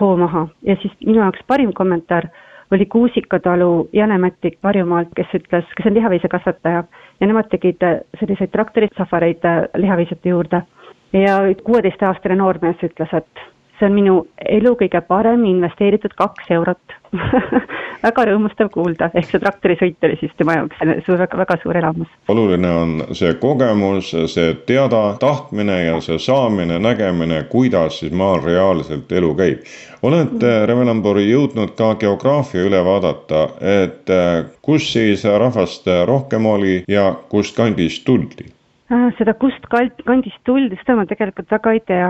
hoo 0.00 0.16
maha. 0.16 0.46
Ja 0.64 0.76
siis 0.80 0.92
minu 1.04 1.20
jaoks 1.20 1.42
parim 1.46 1.72
kommentaar 1.76 2.30
oli 2.72 2.86
Kuusikatalu 2.86 3.90
Jane-Matti 3.92 4.54
Varjumaalt, 4.64 5.10
kes 5.16 5.34
ütles, 5.36 5.66
kes 5.76 5.86
on 5.90 5.94
lihaveisekasvataja 5.98 6.84
ja 7.20 7.26
nemad 7.26 7.50
tegid 7.52 7.84
selliseid 8.20 8.54
traktorisafareid 8.54 9.44
lihaveisete 9.76 10.32
juurde 10.32 10.62
ja 11.12 11.38
kuueteistaastane 11.64 12.36
noormees 12.36 12.82
ütles, 12.82 13.12
et 13.16 13.46
see 13.78 13.88
on 13.90 13.96
minu 13.96 14.16
elu 14.46 14.74
kõige 14.78 15.00
parem 15.08 15.44
investeeritud 15.48 16.14
kaks 16.18 16.50
eurot 16.54 16.98
väga 18.06 18.24
rõõmustav 18.28 18.70
kuulda, 18.74 19.08
ehk 19.14 19.28
see 19.30 19.40
traktorisõit 19.42 20.06
oli 20.06 20.18
siis 20.20 20.32
tema 20.38 20.56
jaoks 20.58 20.78
suur, 21.06 21.22
väga, 21.38 21.56
suur 21.62 21.78
elamus. 21.78 22.10
oluline 22.32 22.70
on 22.70 22.94
see 23.18 23.34
kogemus, 23.42 24.12
see 24.34 24.54
teada 24.68 25.02
tahtmine 25.22 25.78
ja 25.84 25.98
see 26.04 26.18
saamine, 26.22 26.78
nägemine, 26.82 27.42
kuidas 27.50 28.00
siis 28.02 28.14
maal 28.14 28.42
reaalselt 28.44 29.12
elu 29.12 29.34
käib. 29.38 29.68
olete, 30.02 30.54
Reve 30.66 30.86
Lambori, 30.86 31.28
jõudnud 31.30 31.76
ka 31.78 31.94
geograafia 32.00 32.66
üle 32.66 32.82
vaadata, 32.86 33.44
et 33.60 34.10
eh, 34.10 34.32
kus 34.62 34.92
siis 34.94 35.24
rahvast 35.24 35.86
rohkem 36.06 36.46
oli 36.46 36.82
ja 36.88 37.12
kust 37.28 37.56
kandist 37.56 38.04
tuldi? 38.06 38.50
Ah, 38.92 39.08
seda, 39.16 39.32
kust 39.40 39.64
kandist 39.72 40.42
tuldi, 40.44 40.76
seda 40.82 40.98
ma 40.98 41.06
tegelikult 41.08 41.48
väga 41.54 41.72
ei 41.72 41.80
tea, 41.88 42.08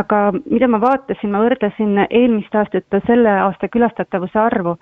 aga 0.00 0.20
mida 0.38 0.68
ma 0.70 0.78
vaatasin, 0.80 1.28
ma 1.28 1.42
võrdlesin 1.42 2.06
eelmist 2.06 2.54
aastat 2.56 2.96
selle 3.04 3.34
aasta 3.42 3.68
külastatavuse 3.68 4.40
arvu, 4.40 4.78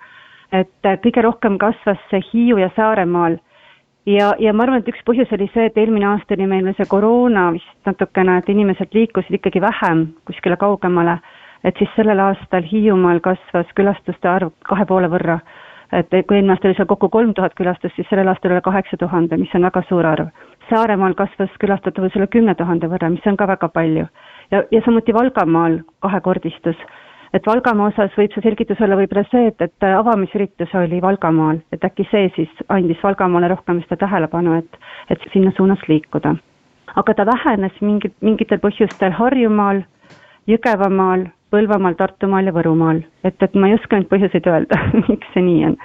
et 0.55 0.87
kõige 1.03 1.25
rohkem 1.25 1.57
kasvas 1.59 1.99
see 2.11 2.23
Hiiu 2.29 2.61
ja 2.61 2.69
Saaremaal. 2.77 3.35
Ja, 4.07 4.31
ja 4.39 4.53
ma 4.55 4.63
arvan, 4.63 4.79
et 4.79 4.93
üks 4.93 5.03
põhjus 5.05 5.33
oli 5.35 5.49
see, 5.51 5.67
et 5.67 5.75
eelmine 5.77 6.07
aasta 6.13 6.37
oli 6.37 6.47
meil 6.53 6.71
see 6.77 6.87
koroona 6.89 7.49
vist 7.57 7.89
natukene, 7.89 8.37
et 8.39 8.47
inimesed 8.49 8.95
liikusid 8.95 9.35
ikkagi 9.41 9.59
vähem 9.61 10.07
kuskile 10.29 10.55
kaugemale, 10.61 11.19
et 11.67 11.75
siis 11.77 11.91
sellel 11.97 12.23
aastal 12.29 12.63
Hiiumaal 12.71 13.19
kasvas 13.27 13.75
külastuste 13.75 14.31
arv 14.31 14.55
kahe 14.71 14.87
poole 14.87 15.11
võrra. 15.11 15.41
Et 15.91 16.07
kui 16.27 16.37
eelmine 16.37 16.53
aasta 16.53 16.67
oli 16.67 16.77
seal 16.77 16.87
kokku 16.87 17.09
kolm 17.09 17.33
tuhat 17.33 17.53
külastust, 17.57 17.95
siis 17.95 18.07
sellel 18.09 18.31
aastal 18.31 18.53
üle 18.55 18.61
kaheksa 18.61 18.97
tuhande, 18.97 19.37
mis 19.37 19.55
on 19.55 19.67
väga 19.67 19.83
suur 19.89 20.07
arv 20.07 20.31
Saaremaal 20.71 21.17
kasvas 21.19 21.51
külastatavus 21.59 22.13
üle 22.15 22.27
kümne 22.31 22.53
tuhande 22.55 22.87
võrra, 22.87 23.09
mis 23.11 23.25
on 23.27 23.37
ka 23.39 23.47
väga 23.49 23.67
palju. 23.75 24.05
ja, 24.51 24.63
ja 24.71 24.81
samuti 24.85 25.13
Valgamaal 25.13 25.79
kahekordistus. 25.99 26.77
et 27.33 27.47
Valgamaa 27.47 27.87
osas 27.87 28.15
võib 28.17 28.33
see 28.33 28.43
selgitus 28.43 28.81
olla 28.81 28.95
võib-olla 28.99 29.23
see, 29.31 29.47
et, 29.47 29.61
et 29.61 29.87
avamisüritus 29.87 30.75
oli 30.75 31.01
Valgamaal, 31.01 31.59
et 31.71 31.83
äkki 31.83 32.07
see 32.11 32.31
siis 32.35 32.63
andis 32.69 33.03
Valgamaale 33.03 33.47
rohkem 33.47 33.81
seda 33.83 33.97
tähelepanu, 34.05 34.55
et, 34.59 34.79
et 35.09 35.27
sinna 35.33 35.51
suunas 35.57 35.83
liikuda. 35.87 36.35
aga 36.95 37.13
ta 37.13 37.25
vähenes 37.25 37.81
mingit, 37.81 38.15
mingitel 38.21 38.59
põhjustel 38.59 39.11
Harjumaal, 39.11 39.83
Jõgevamaal, 40.47 41.27
Põlvamaal, 41.51 41.97
Tartumaal 41.99 42.47
ja 42.47 42.53
Võrumaal, 42.55 43.01
et, 43.27 43.35
et 43.43 43.59
ma 43.59 43.67
ei 43.67 43.75
oska 43.75 43.99
neid 43.99 44.07
põhjuseid 44.11 44.47
öelda 44.47 44.79
miks 45.09 45.33
see 45.35 45.43
nii 45.43 45.67
on. 45.71 45.77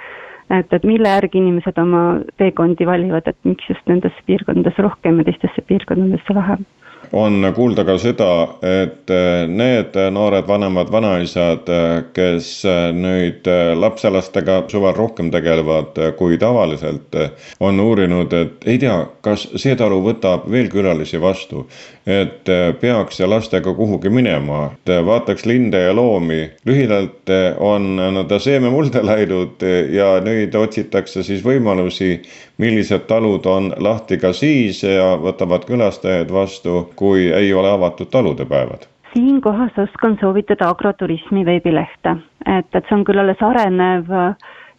Et, 0.47 0.71
et 0.71 0.83
mille 0.87 1.11
järgi 1.11 1.41
inimesed 1.41 1.75
oma 1.81 2.21
teekondi 2.39 2.87
valivad, 2.87 3.27
et 3.27 3.37
miks 3.43 3.67
just 3.67 3.83
nendesse 3.91 4.21
piirkondadesse 4.29 4.85
rohkem 4.85 5.19
ja 5.19 5.27
teistesse 5.27 5.63
piirkondadesse 5.67 6.35
vähem. 6.35 6.63
on 7.11 7.45
kuulda 7.55 7.83
ka 7.87 7.97
seda, 7.99 8.29
et 8.63 9.11
need 9.47 9.99
noored 10.11 10.47
vanemad 10.47 10.89
vanaisad, 10.91 11.67
kes 12.15 12.49
nüüd 12.95 13.47
lapselastega 13.79 14.61
suvel 14.71 14.95
rohkem 14.95 15.31
tegelevad 15.31 15.99
kui 16.17 16.37
tavaliselt, 16.37 17.15
on 17.59 17.79
uurinud, 17.79 18.33
et 18.33 18.67
ei 18.67 18.79
tea, 18.79 18.97
kas 19.21 19.49
see 19.55 19.75
talu 19.75 19.99
võtab 20.03 20.47
veel 20.51 20.71
külalisi 20.71 21.21
vastu, 21.21 21.67
et 22.07 22.49
peaks 22.79 23.19
lastega 23.19 23.73
kuhugi 23.75 24.09
minema, 24.09 24.71
et 24.73 24.91
vaataks 25.05 25.45
linde 25.45 25.81
ja 25.83 25.95
loomi. 25.95 26.49
lühidalt 26.65 27.31
on 27.59 27.95
nad 27.95 28.31
seememulde 28.39 29.03
läinud 29.05 29.63
ja 29.91 30.13
nüüd 30.23 30.55
otsitakse 30.55 31.23
siis 31.23 31.43
võimalusi, 31.43 32.21
millised 32.57 33.07
talud 33.07 33.45
on 33.45 33.73
lahti 33.77 34.17
ka 34.17 34.33
siis 34.33 34.83
ja 34.83 35.17
võtavad 35.19 35.65
külastajaid 35.67 36.31
vastu, 36.31 36.87
kui 36.95 37.27
ei 37.27 37.53
ole 37.53 37.71
avatud 37.71 38.09
talude 38.11 38.45
päevad. 38.45 38.87
Siinkohas 39.13 39.75
oskan 39.77 40.17
soovitada 40.21 40.69
agroturismi 40.69 41.45
veebilehte, 41.45 42.15
et, 42.45 42.67
et 42.71 42.83
see 42.87 42.95
on 42.95 43.03
küll 43.07 43.19
alles 43.19 43.41
arenev 43.41 44.11
äh, 44.11 44.33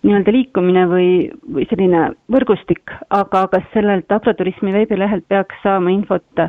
nii-öelda 0.07 0.33
liikumine 0.35 0.85
või, 0.91 1.11
või 1.55 1.67
selline 1.71 2.09
võrgustik, 2.33 2.93
aga 3.11 3.47
kas 3.53 3.65
sellelt 3.75 4.13
agroturismi 4.13 4.73
veebilehelt 4.75 5.27
peaks 5.29 5.59
saama 5.65 5.91
infot 5.91 6.45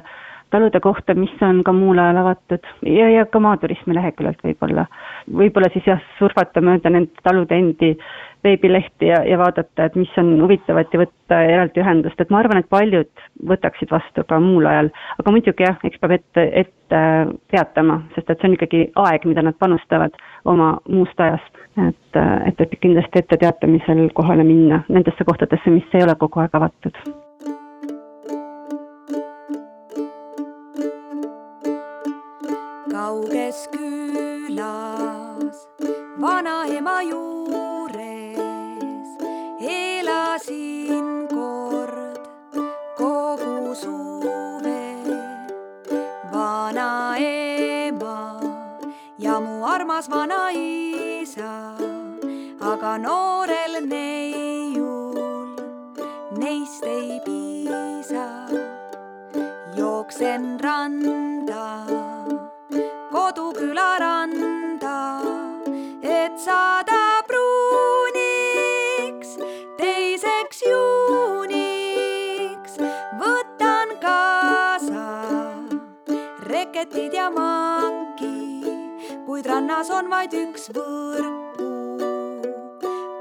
talude 0.51 0.79
kohta, 0.79 1.13
mis 1.15 1.33
on 1.45 1.62
ka 1.63 1.73
muul 1.73 1.99
ajal 1.99 2.21
avatud 2.23 2.65
ja, 2.85 3.09
ja 3.09 3.25
ka 3.25 3.39
maaturismi 3.43 3.95
leheküljelt 3.97 4.41
võib-olla. 4.45 4.85
võib-olla 5.41 5.69
siis 5.73 5.88
jah, 5.88 6.01
surfata 6.17 6.62
mööda 6.62 6.91
nende 6.93 7.23
talude 7.23 7.55
endi 7.55 7.93
veebilehti 8.43 9.09
ja, 9.09 9.19
ja 9.27 9.38
vaadata, 9.38 9.85
et 9.85 9.95
mis 9.99 10.12
on 10.17 10.31
huvitavat 10.41 10.93
ja 10.93 11.01
võtta 11.01 11.41
eraldi 11.43 11.83
ühendust, 11.83 12.21
et 12.21 12.31
ma 12.31 12.39
arvan, 12.39 12.62
et 12.62 12.69
paljud 12.71 13.25
võtaksid 13.51 13.91
vastu 13.91 14.23
ka 14.27 14.39
muul 14.43 14.67
ajal. 14.69 14.91
aga 15.19 15.35
muidugi 15.35 15.67
jah, 15.67 15.79
eks 15.83 16.01
peab 16.01 16.15
ette, 16.17 16.45
ette 16.63 17.03
teatama, 17.53 18.01
sest 18.15 18.29
et 18.29 18.39
see 18.39 18.49
on 18.49 18.57
ikkagi 18.57 18.83
aeg, 19.05 19.27
mida 19.29 19.43
nad 19.45 19.59
panustavad 19.59 20.15
oma 20.45 20.75
muust 20.89 21.19
ajast. 21.19 21.63
et, 21.88 22.21
et, 22.47 22.62
et 22.62 22.77
kindlasti 22.81 23.23
etteteatamisel 23.23 24.07
kohale 24.13 24.43
minna 24.43 24.83
nendesse 24.89 25.27
kohtadesse, 25.27 25.73
mis 25.73 25.97
ei 25.99 26.07
ole 26.07 26.15
kogu 26.19 26.43
aeg 26.43 26.55
avatud 26.55 27.28
vanaema 36.21 37.01
juures 37.10 38.39
elasin 39.75 41.27
kord 41.27 42.19
kogu 42.97 43.75
suve. 43.82 44.84
vanaema 46.34 48.17
ja 49.17 49.39
mu 49.39 49.65
armas 49.75 50.10
vanaisa, 50.10 51.53
aga 52.71 52.93
noorel 53.05 53.73
neiul 53.88 55.55
neist 56.38 56.84
ei 56.84 57.19
piisa. 57.25 58.27
jooksen 59.77 60.60
randa 60.60 61.65
koduküla 63.12 63.99
randa, 63.99 64.38
et 64.38 64.38
saada 66.45 67.23
pruuniks 67.28 69.32
teiseks 69.78 70.62
juuniks. 70.69 72.73
võtan 73.19 73.89
kaasa 73.99 75.06
reketid 76.47 77.13
ja 77.13 77.30
manki, 77.34 78.63
kuid 79.25 79.45
rannas 79.52 79.89
on 79.91 80.10
vaid 80.13 80.34
üks 80.45 80.69
võrku 80.75 81.71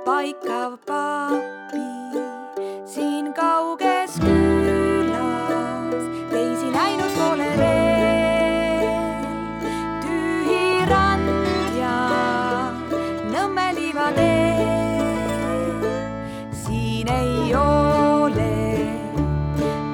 paikav 0.07 0.73
papi 0.87 1.89
siin 2.87 3.33
kauges 3.35 3.98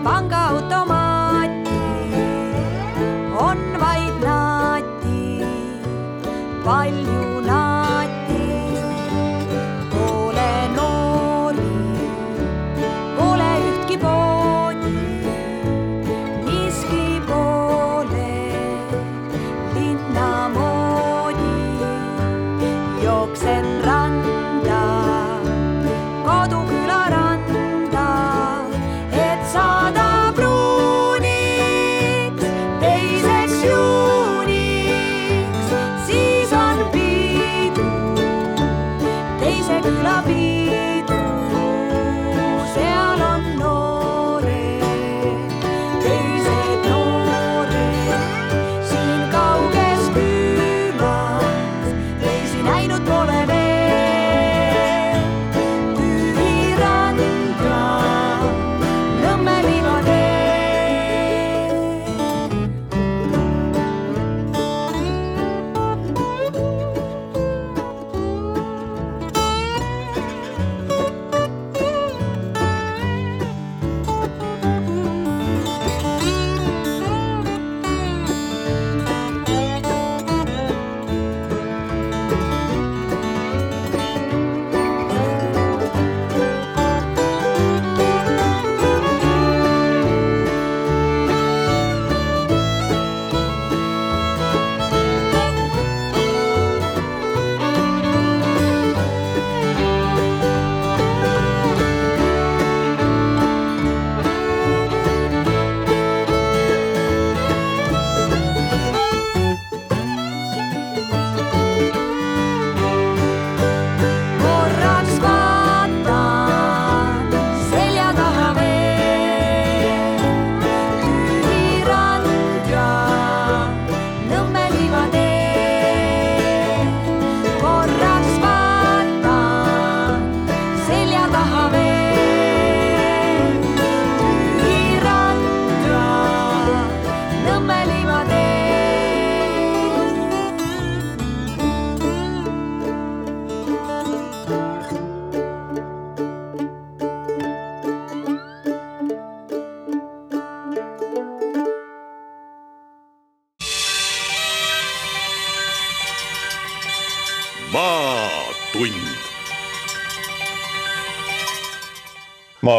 bongo 0.05 0.37
automático. 0.37 0.94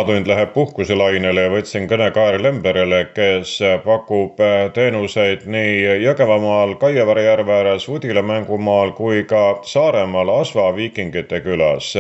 Maatund 0.06 0.28
läheb 0.30 0.52
puhkuselainele 0.54 1.42
ja 1.48 1.50
võtsin 1.50 1.88
kõne 1.90 2.12
Kaarel 2.14 2.44
Lemberile, 2.46 3.00
kes 3.16 3.56
pakub 3.82 4.38
teenuseid 4.76 5.48
nii 5.50 6.04
Jõgevamaal 6.04 6.76
Kaievere 6.78 7.24
järve 7.26 7.56
ääres 7.56 7.88
Udila 7.90 8.22
mängumaal 8.22 8.94
kui 8.94 9.24
ka 9.26 9.62
Saaremaal 9.66 10.30
Asva 10.30 10.68
viikingite 10.76 11.42
külas. 11.42 11.96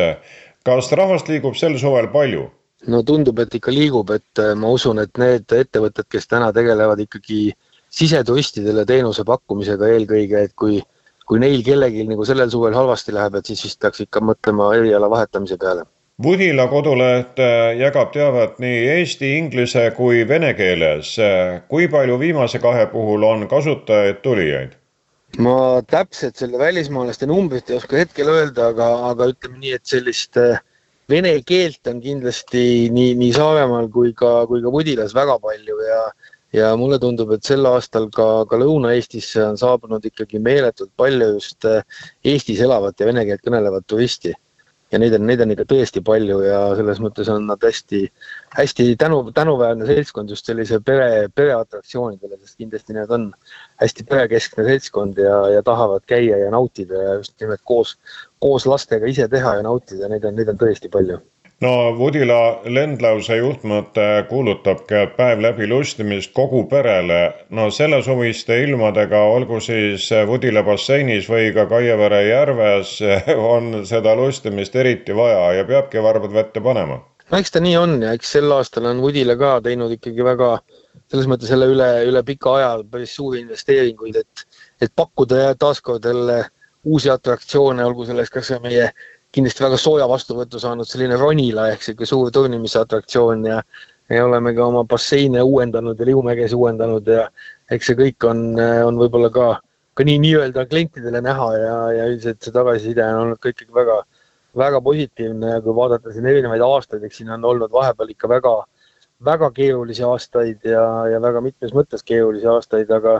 kas 0.63 0.91
rahvast 0.91 1.27
liigub 1.29 1.55
sel 1.55 1.79
suvel 1.81 2.07
palju? 2.13 2.51
no 2.87 3.01
tundub, 3.01 3.39
et 3.39 3.55
ikka 3.55 3.71
liigub, 3.71 4.11
et 4.11 4.43
ma 4.55 4.69
usun, 4.69 4.99
et 4.99 5.17
need 5.17 5.49
ettevõtted, 5.49 6.05
kes 6.09 6.27
täna 6.27 6.51
tegelevad 6.53 6.99
ikkagi 6.99 7.55
siseturistidele 7.89 8.85
teenuse 8.85 9.23
pakkumisega 9.25 9.87
eelkõige, 9.87 10.43
et 10.43 10.53
kui, 10.53 10.81
kui 11.25 11.39
neil 11.39 11.63
kellelgi 11.63 12.05
nagu 12.05 12.25
sellel 12.25 12.53
suvel 12.53 12.77
halvasti 12.77 13.17
läheb, 13.17 13.35
et 13.35 13.45
siis 13.45 13.65
vist 13.65 13.81
peaks 13.81 14.05
ikka 14.05 14.21
mõtlema 14.21 14.75
eriala 14.77 15.09
vahetamise 15.09 15.57
peale 15.57 15.89
Budila 16.23 16.69
koduleht 16.71 17.39
jagab 17.75 18.13
teavet 18.13 18.59
nii 18.63 18.75
eesti, 18.93 19.33
inglise 19.35 19.89
kui 19.97 20.21
vene 20.27 20.53
keeles. 20.55 21.09
kui 21.67 21.89
palju 21.91 22.15
viimase 22.21 22.61
kahe 22.63 22.85
puhul 22.87 23.23
on 23.27 23.47
kasutajaid, 23.51 24.21
tulijaid? 24.23 24.77
ma 25.37 25.81
täpselt 25.91 26.37
selle 26.39 26.55
välismaalaste 26.61 27.27
numbrit 27.27 27.69
ei 27.69 27.75
oska 27.75 27.97
hetkel 27.99 28.29
öelda, 28.31 28.69
aga, 28.71 28.87
aga 29.09 29.27
ütleme 29.33 29.59
nii, 29.59 29.73
et 29.75 29.91
sellist 29.91 30.39
äh, 30.39 30.61
vene 31.11 31.33
keelt 31.43 31.91
on 31.91 31.99
kindlasti 31.99 32.63
nii, 32.95 33.11
nii 33.19 33.33
Saaremaal 33.35 33.91
kui 33.91 34.13
ka, 34.15 34.45
kui 34.47 34.63
ka 34.63 34.71
Pudilas 34.71 35.11
väga 35.17 35.35
palju 35.43 35.81
ja 35.89 35.99
ja 36.55 36.71
mulle 36.79 36.95
tundub, 37.03 37.35
et 37.35 37.43
sel 37.43 37.67
aastal 37.67 38.07
ka, 38.15 38.45
ka 38.47 38.55
Lõuna-Eestisse 38.63 39.43
on 39.43 39.59
saabunud 39.59 40.07
ikkagi 40.07 40.39
meeletult 40.39 40.95
palju 40.95 41.33
just 41.33 41.67
äh, 41.67 41.83
Eestis 42.23 42.63
elavat 42.63 43.03
ja 43.03 43.11
vene 43.11 43.27
keelt 43.27 43.43
kõnelevat 43.43 43.83
turisti 43.91 44.31
ja 44.93 44.99
neid 45.01 45.15
on, 45.17 45.25
neid 45.27 45.41
on 45.43 45.53
ikka 45.53 45.65
tõesti 45.69 46.01
palju 46.05 46.39
ja 46.45 46.59
selles 46.77 47.01
mõttes 47.03 47.29
on 47.33 47.47
nad 47.49 47.61
hästi, 47.65 48.01
hästi 48.57 48.87
tänu, 49.01 49.21
tänuväärne 49.35 49.87
seltskond 49.89 50.31
just 50.31 50.45
sellise 50.45 50.79
pere, 50.85 51.27
pereatraktsioonidele, 51.35 52.37
sest 52.41 52.59
kindlasti 52.61 52.97
need 52.97 53.13
on 53.15 53.29
hästi 53.81 54.07
perekeskne 54.09 54.67
seltskond 54.69 55.21
ja, 55.21 55.39
ja 55.57 55.63
tahavad 55.65 56.05
käia 56.09 56.39
ja 56.43 56.51
nautida 56.53 57.01
ja 57.07 57.15
just 57.19 57.33
nimelt 57.41 57.63
koos, 57.63 57.97
koos 58.39 58.67
lastega 58.69 59.09
ise 59.09 59.27
teha 59.31 59.57
ja 59.59 59.65
nautida, 59.65 60.09
neid 60.11 60.27
on, 60.27 60.37
neid 60.37 60.53
on 60.53 60.61
tõesti 60.61 60.91
palju 60.93 61.21
no 61.65 61.73
Udila 62.07 62.61
lendlause 62.69 63.37
juhtmõte 63.39 64.05
kuulutabki, 64.29 64.97
et 65.01 65.15
päev 65.17 65.41
läbi 65.43 65.67
lustimist 65.69 66.33
kogu 66.37 66.63
perele. 66.69 67.21
no 67.49 67.69
sellesuviste 67.71 68.59
ilmadega, 68.63 69.23
olgu 69.37 69.59
siis 69.59 70.09
Udila 70.37 70.63
basseinis 70.67 71.29
või 71.31 71.51
ka 71.55 71.65
Kaievere 71.71 72.21
järves, 72.27 72.99
on 73.55 73.85
seda 73.89 74.15
lustimist 74.15 74.75
eriti 74.75 75.15
vaja 75.15 75.53
ja 75.59 75.65
peabki 75.65 76.03
varbad 76.03 76.33
vette 76.33 76.61
panema. 76.61 77.01
no 77.31 77.37
eks 77.41 77.55
ta 77.55 77.63
nii 77.63 77.77
on 77.81 78.01
ja 78.05 78.13
eks 78.17 78.35
sel 78.37 78.51
aastal 78.57 78.91
on 78.91 79.01
Udila 79.09 79.37
ka 79.39 79.55
teinud 79.65 79.97
ikkagi 79.97 80.27
väga 80.27 80.57
selles 81.11 81.27
mõttes 81.29 81.49
jälle 81.53 81.69
üle, 81.69 81.89
üle 82.09 82.21
pika 82.25 82.55
aja 82.59 82.69
päris 82.91 83.15
suuri 83.15 83.41
investeeringuid, 83.45 84.21
et, 84.21 84.45
et 84.81 84.93
pakkuda 84.95 85.53
taaskord 85.59 86.05
jälle 86.05 86.43
uusi 86.85 87.09
atraktsioone, 87.09 87.85
olgu 87.85 88.05
selleks 88.05 88.33
kas 88.33 88.51
või 88.53 88.69
meie 88.69 88.89
kindlasti 89.35 89.65
väga 89.65 89.77
sooja 89.81 90.07
vastuvõtu 90.07 90.61
saanud 90.61 90.87
selline 90.87 91.17
Ronila 91.19 91.69
ehk 91.73 91.83
sihuke 91.83 92.07
suur 92.07 92.31
turnimise 92.31 92.79
atraktsioon 92.79 93.45
ja 93.49 93.61
ja 94.09 94.25
oleme 94.25 94.53
ka 94.53 94.65
oma 94.65 94.83
basseine 94.85 95.41
uuendanud 95.41 95.99
ja 95.99 96.05
liumägesid 96.05 96.57
uuendanud 96.57 97.07
ja 97.09 97.29
eks 97.73 97.89
see 97.89 97.97
kõik 97.97 98.27
on, 98.29 98.43
on 98.85 98.99
võib-olla 99.01 99.31
ka, 99.33 99.47
ka 99.97 100.05
nii 100.05 100.19
nii-öelda 100.21 100.65
klientidele 100.69 101.21
näha 101.25 101.47
ja, 101.57 101.77
ja 101.97 102.05
üldiselt 102.11 102.45
see 102.45 102.53
tagasiside 102.53 103.01
on 103.05 103.23
olnud 103.23 103.41
ka 103.41 103.49
ikkagi 103.49 103.73
väga, 103.73 103.97
väga 104.57 104.81
positiivne 104.85 105.55
ja 105.55 105.63
kui 105.65 105.75
vaadata 105.75 106.13
siin 106.13 106.29
erinevaid 106.29 106.61
aastaid, 106.61 107.03
eks 107.03 107.21
siin 107.21 107.33
on 107.33 107.49
olnud 107.49 107.73
vahepeal 107.73 108.13
ikka 108.13 108.29
väga, 108.29 108.53
väga 109.25 109.49
keerulisi 109.57 110.05
aastaid 110.05 110.69
ja, 110.69 110.85
ja 111.09 111.21
väga 111.21 111.41
mitmes 111.41 111.73
mõttes 111.73 112.05
keerulisi 112.05 112.47
aastaid, 112.51 112.93
aga, 112.93 113.19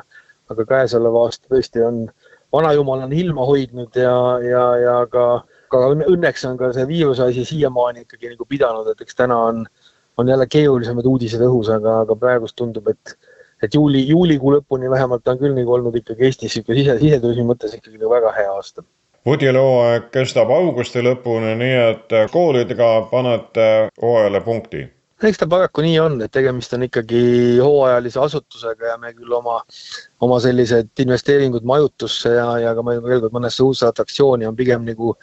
aga 0.53 0.69
käesolev 0.69 1.17
aasta 1.23 1.49
tõesti 1.49 1.81
on, 1.81 2.03
vanajumal 2.53 3.07
on 3.07 3.13
ilma 3.13 3.49
hoidnud 3.49 3.97
ja, 3.97 4.15
ja, 4.45 4.65
ja 4.83 4.97
ka 5.09 5.25
aga 5.77 6.07
õnneks 6.11 6.45
on 6.49 6.57
ka 6.59 6.71
see 6.75 6.87
viiruse 6.89 7.23
asi 7.27 7.45
siiamaani 7.45 8.05
ikkagi 8.05 8.33
nagu 8.33 8.47
pidanud, 8.49 8.89
et 8.91 9.05
eks 9.05 9.17
täna 9.21 9.37
on, 9.51 9.63
on 10.17 10.31
jälle 10.31 10.47
keerulisemad 10.47 11.07
uudised 11.11 11.43
õhus, 11.45 11.71
aga, 11.73 12.01
aga 12.05 12.17
praegust 12.19 12.57
tundub, 12.59 12.87
et, 12.91 13.15
et 13.63 13.77
juuli, 13.77 14.05
juulikuu 14.09 14.55
lõpuni 14.57 14.91
vähemalt 14.91 15.27
on 15.27 15.41
küll 15.41 15.57
nagu 15.57 15.77
olnud 15.77 15.95
ikkagi 16.01 16.29
Eestis 16.29 16.57
sihuke 16.57 16.77
sise, 16.77 16.97
siseturismi 17.01 17.47
mõttes 17.51 17.77
ikkagi 17.77 17.99
nagu 17.99 18.13
väga 18.15 18.33
hea 18.37 18.51
aasta. 18.55 18.85
Udila 19.25 19.61
hooaeg 19.61 20.11
kestab 20.13 20.51
augusti 20.53 21.01
lõpuni, 21.01 21.55
nii 21.57 21.77
et 21.89 22.19
koolidega 22.33 22.89
panete 23.09 23.69
hooajale 24.01 24.43
punkti 24.45 24.85
eks 25.23 25.39
ta 25.39 25.47
paraku 25.47 25.83
nii 25.85 25.95
on, 26.03 26.17
et 26.25 26.31
tegemist 26.33 26.73
on 26.75 26.83
ikkagi 26.85 27.21
hooajalise 27.63 28.19
asutusega 28.19 28.91
ja 28.91 28.97
me 28.99 29.13
küll 29.15 29.31
oma, 29.37 29.61
oma 30.25 30.39
sellised 30.43 30.91
investeeringud 31.05 31.65
majutusse 31.67 32.33
ja, 32.35 32.47
ja 32.65 32.73
ka 32.75 32.83
veel 32.85 33.23
kord 33.23 33.35
mõnesse 33.35 33.63
uusse 33.63 33.87
atraktsiooni 33.87 34.47
on 34.49 34.57
pigem 34.59 34.83
nagu 34.87 35.13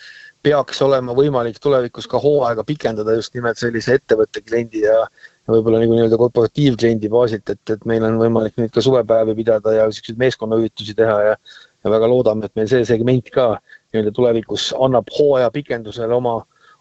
peaks 0.43 0.80
olema 0.82 1.14
võimalik 1.14 1.59
tulevikus 1.62 2.09
ka 2.11 2.18
hooaega 2.22 2.64
pikendada 2.66 3.14
just 3.14 3.34
nimelt 3.34 3.61
sellise 3.61 3.99
ettevõtte 3.99 4.43
kliendi 4.43 4.82
ja 4.82 5.05
võib-olla 5.51 5.82
nagu 5.82 5.95
nii-öelda 5.95 6.18
korporatiivkliendi 6.18 7.11
baasilt, 7.11 7.51
et, 7.51 7.62
et 7.70 7.84
meil 7.86 8.03
on 8.07 8.18
võimalik 8.18 8.59
nüüd 8.59 8.72
ka 8.74 8.82
suvepäevi 8.82 9.36
pidada 9.38 9.74
ja 9.76 9.86
niisuguseid 9.90 10.18
meeskonnaüritusi 10.22 10.97
teha 10.99 11.18
ja 11.28 11.36
ja 11.84 11.90
väga 11.90 12.09
loodame, 12.09 12.47
et 12.47 12.57
meil 12.57 12.68
see 12.70 12.84
segment 12.86 13.30
ka 13.34 13.47
nii-öelda 13.93 14.12
tulevikus 14.14 14.70
annab 14.78 15.11
hooaja 15.16 15.51
pikendusele 15.51 16.14
oma, 16.14 16.36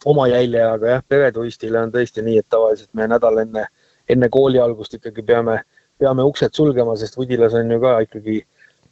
oma 0.05 0.27
jälje, 0.29 0.61
aga 0.61 0.95
jah, 0.95 1.03
pereturistile 1.09 1.81
on 1.81 1.93
tõesti 1.93 2.23
nii, 2.25 2.37
et 2.41 2.49
tavaliselt 2.53 2.91
me 2.97 3.07
nädal 3.09 3.41
enne, 3.41 3.65
enne 4.09 4.29
kooli 4.29 4.61
algust 4.61 4.93
ikkagi 4.97 5.25
peame, 5.25 5.59
peame 6.01 6.25
uksed 6.27 6.53
sulgema, 6.57 6.95
sest 6.97 7.17
Udilas 7.17 7.57
on 7.57 7.73
ju 7.73 7.79
ka 7.81 7.97
ikkagi 8.05 8.41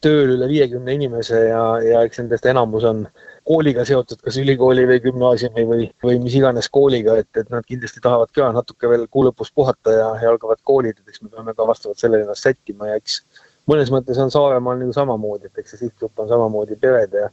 tööl 0.04 0.36
üle 0.36 0.47
viiekümne 0.50 0.95
inimese 0.95 1.39
ja, 1.50 1.64
ja 1.84 2.04
eks 2.08 2.22
nendest 2.22 2.45
enamus 2.50 2.86
on 2.88 3.04
kooliga 3.50 3.86
seotud, 3.88 4.22
kas 4.24 4.38
ülikooli 4.41 4.86
või 4.89 5.00
gümnaasiumi 5.04 5.66
või, 5.68 5.89
või 6.06 6.20
mis 6.24 6.36
iganes 6.38 6.70
kooliga, 6.72 7.18
et, 7.22 7.30
et 7.39 7.50
nad 7.54 7.66
kindlasti 7.68 8.02
tahavad 8.04 8.32
ka 8.36 8.52
natuke 8.56 8.89
veel 8.91 9.08
kuu 9.12 9.26
lõpus 9.28 9.52
puhata 9.56 9.95
ja, 9.95 10.10
ja 10.24 10.34
algavad 10.34 10.62
koolid, 10.64 11.00
et 11.00 11.14
eks 11.14 11.24
me 11.24 11.32
peame 11.34 11.56
ka 11.58 11.68
vastavalt 11.68 12.02
sellele 12.02 12.28
ennast 12.28 12.45
sättima 12.45 12.91
ja 12.91 13.00
eks 13.00 13.22
mõnes 13.70 13.91
mõttes 13.93 14.20
on 14.22 14.32
Saaremaal 14.34 14.80
nagu 14.82 14.93
samamoodi, 14.95 15.50
et 15.50 15.64
eks 15.64 15.76
see 15.76 15.86
sihtgrupp 15.86 16.22
on 16.22 16.30
samamoodi 16.32 16.78
pered 16.82 17.16
ja 17.16 17.30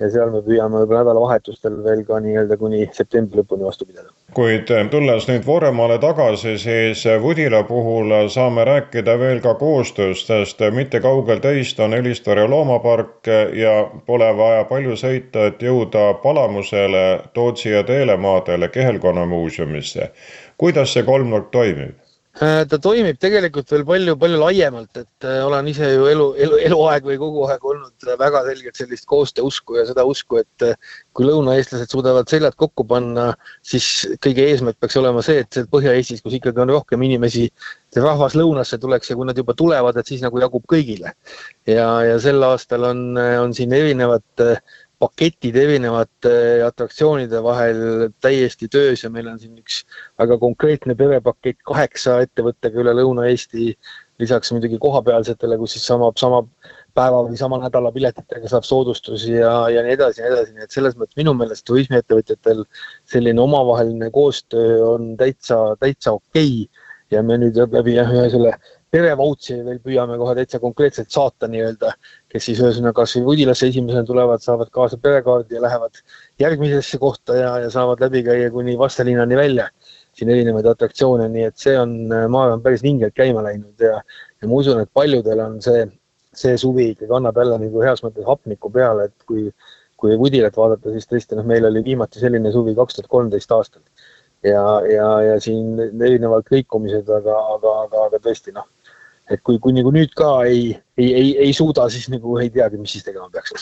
ja 0.00 0.08
seal 0.12 0.30
me 0.32 0.42
püüame 0.44 0.80
võib-olla 0.82 1.02
nädalavahetustel 1.04 1.76
veel 1.84 2.02
ka 2.08 2.18
nii-öelda 2.20 2.58
kuni 2.60 2.82
septembri 2.92 3.40
lõpuni 3.40 3.64
vastu 3.64 3.86
pidada. 3.88 4.10
kuid 4.36 4.70
eh, 4.70 4.84
tulles 4.92 5.28
nüüd 5.30 5.46
Vooremaale 5.46 5.98
tagasi, 6.02 6.56
siis 6.60 7.04
Vudila 7.22 7.62
puhul 7.68 8.12
saame 8.32 8.64
rääkida 8.68 9.16
veel 9.18 9.40
ka 9.44 9.54
koostööst, 9.60 10.28
sest 10.28 10.60
mitte 10.76 11.00
kaugel 11.00 11.40
teist 11.44 11.80
on 11.80 11.94
Elistvere 11.96 12.46
loomapark 12.48 13.30
ja 13.56 13.76
pole 14.06 14.32
vaja 14.36 14.64
palju 14.68 14.96
sõita, 15.00 15.48
et 15.52 15.62
jõuda 15.62 16.08
Palamusele, 16.22 17.06
Tootsi 17.32 17.72
ja 17.72 17.84
Teelemaadele 17.84 18.68
Kehelkonna 18.68 19.26
muuseumisse. 19.26 20.10
kuidas 20.58 20.92
see 20.92 21.02
kolmnurk 21.02 21.50
toimib? 21.50 22.05
Äh, 22.36 22.66
ta 22.68 22.76
toimib 22.76 23.16
tegelikult 23.16 23.70
veel 23.72 23.82
palju-palju 23.88 24.36
laiemalt, 24.42 24.98
et 25.00 25.24
äh, 25.24 25.38
olen 25.40 25.70
ise 25.70 25.86
ju 25.88 26.04
elu, 26.10 26.26
elu, 26.44 26.58
eluaeg 26.66 27.06
või 27.08 27.16
kogu 27.22 27.46
aeg 27.48 27.64
olnud 27.64 28.08
väga 28.20 28.42
selgelt 28.44 28.76
sellist 28.76 29.06
koostööusku 29.08 29.78
ja 29.78 29.86
seda 29.88 30.04
usku, 30.04 30.42
et 30.42 30.66
äh, 30.66 30.76
kui 31.16 31.24
lõunaeestlased 31.24 31.94
suudavad 31.94 32.28
seljad 32.28 32.58
kokku 32.60 32.84
panna, 32.90 33.30
siis 33.64 33.88
kõige 34.20 34.44
eesmärk 34.50 34.76
peaks 34.84 35.00
olema 35.00 35.24
see, 35.24 35.46
et 35.46 35.62
Põhja-Eestis, 35.72 36.20
kus 36.20 36.36
ikkagi 36.36 36.60
on 36.60 36.74
rohkem 36.76 37.08
inimesi, 37.08 37.46
see 37.94 38.04
rahvas 38.04 38.36
lõunasse 38.36 38.76
tuleks 38.84 39.14
ja 39.14 39.16
kui 39.16 39.30
nad 39.30 39.40
juba 39.40 39.56
tulevad, 39.56 39.96
et 39.96 40.12
siis 40.12 40.20
nagu 40.20 40.44
jagub 40.44 40.68
kõigile. 40.68 41.16
ja, 41.64 41.88
ja 42.04 42.20
sel 42.20 42.44
aastal 42.44 42.84
on, 42.84 43.06
on 43.16 43.56
siin 43.56 43.72
erinevad 43.72 44.28
paketid 45.02 45.56
erinevate 45.60 46.32
atraktsioonide 46.64 47.42
vahel 47.44 47.80
täiesti 48.24 48.68
töös 48.72 49.04
ja 49.04 49.10
meil 49.12 49.28
on 49.28 49.38
siin 49.40 49.58
üks 49.60 49.82
väga 50.18 50.38
konkreetne 50.40 50.96
perepakett 50.96 51.60
kaheksa 51.68 52.22
ettevõttega 52.24 52.80
üle 52.80 52.94
Lõuna-Eesti, 52.96 53.74
lisaks 54.22 54.54
muidugi 54.54 54.78
kohapealsetele, 54.80 55.58
kus 55.60 55.76
siis 55.76 55.84
sama, 55.90 56.08
sama 56.16 56.40
päeva 56.96 57.20
või 57.26 57.36
sama 57.36 57.58
nädala 57.60 57.92
piletitega 57.92 58.48
saab 58.48 58.64
soodustusi 58.64 59.34
ja, 59.36 59.52
ja 59.72 59.84
nii 59.84 59.96
edasi 59.98 60.22
ja 60.22 60.30
nii 60.30 60.36
edasi, 60.36 60.56
nii 60.56 60.64
et 60.64 60.78
selles 60.78 60.96
mõttes 60.96 61.20
minu 61.20 61.36
meelest 61.36 61.66
turismiettevõtjatel 61.68 62.64
selline 63.12 63.44
omavaheline 63.44 64.08
koostöö 64.14 64.80
on 64.94 65.12
täitsa, 65.20 65.60
täitsa 65.82 66.16
okei 66.16 66.64
okay. 66.64 66.84
ja 67.12 67.22
me 67.22 67.36
nüüd 67.42 67.60
läbi 67.76 67.98
jah, 67.98 68.08
ühe 68.16 68.30
selle 68.32 68.56
perevautsi 68.94 69.58
veel 69.66 69.80
püüame 69.84 70.16
kohe 70.20 70.34
täitsa 70.38 70.60
konkreetselt 70.62 71.10
saata 71.12 71.48
nii-öelda, 71.50 71.92
kes 72.32 72.46
siis 72.48 72.62
ühesõnaga 72.62 73.00
kas 73.02 73.16
või 73.18 73.34
Udilasse 73.34 73.68
esimesena 73.70 74.06
tulevad, 74.06 74.42
saavad 74.44 74.70
kaasa 74.74 74.98
perekaardi 75.02 75.58
ja 75.58 75.62
lähevad 75.64 76.00
järgmisesse 76.42 77.00
kohta 77.02 77.36
ja, 77.36 77.52
ja 77.64 77.70
saavad 77.72 78.02
läbi 78.06 78.22
käia 78.26 78.50
kuni 78.54 78.78
Vastalinnani 78.78 79.38
välja 79.38 79.68
siin 80.16 80.30
erinevaid 80.32 80.68
atraktsioone, 80.70 81.28
nii 81.28 81.48
et 81.50 81.58
see 81.60 81.74
on, 81.78 81.96
ma 82.08 82.46
arvan, 82.46 82.62
päris 82.64 82.84
vingelt 82.84 83.14
käima 83.16 83.42
läinud 83.44 83.82
ja, 83.84 83.98
ja 84.40 84.48
ma 84.48 84.60
usun, 84.62 84.80
et 84.80 84.92
paljudel 84.96 85.42
on 85.44 85.58
see, 85.64 85.82
see 86.32 86.54
suvi 86.60 86.92
ikkagi 86.94 87.12
annab 87.18 87.36
jälle 87.42 87.58
nagu 87.66 87.82
heas 87.84 88.00
mõttes 88.06 88.24
hapnikku 88.28 88.72
peale, 88.72 89.10
et 89.10 89.28
kui 89.28 89.50
kui 89.96 90.16
Udilat 90.20 90.56
vaadata, 90.56 90.92
siis 90.92 91.08
tõesti 91.08 91.38
noh, 91.38 91.46
meil 91.48 91.64
oli 91.64 91.82
viimati 91.84 92.20
selline 92.20 92.52
suvi 92.52 92.74
kaks 92.76 92.98
tuhat 92.98 93.08
kolmteist 93.12 93.52
aastal. 93.56 93.82
Ja, 94.44 94.64
ja, 94.90 95.08
ja 95.22 95.40
siin 95.40 95.78
erinevad 95.80 96.46
kõikumised, 96.50 97.08
aga, 97.08 97.38
aga, 97.56 97.78
aga, 97.86 98.04
aga 98.10 98.22
tõesti 98.28 98.54
noh, 98.56 98.68
et 99.30 99.42
kui, 99.42 99.58
kui 99.62 99.74
nagu 99.76 99.92
nüüd 99.94 100.14
ka 100.18 100.44
ei, 100.44 100.70
ei, 100.98 101.10
ei, 101.14 101.32
ei 101.48 101.56
suuda, 101.56 101.88
siis 101.92 102.10
nagu 102.12 102.38
ei 102.42 102.52
teagi, 102.52 102.80
mis 102.80 102.96
siis 102.96 103.06
tegema 103.06 103.30
peaks 103.32 103.56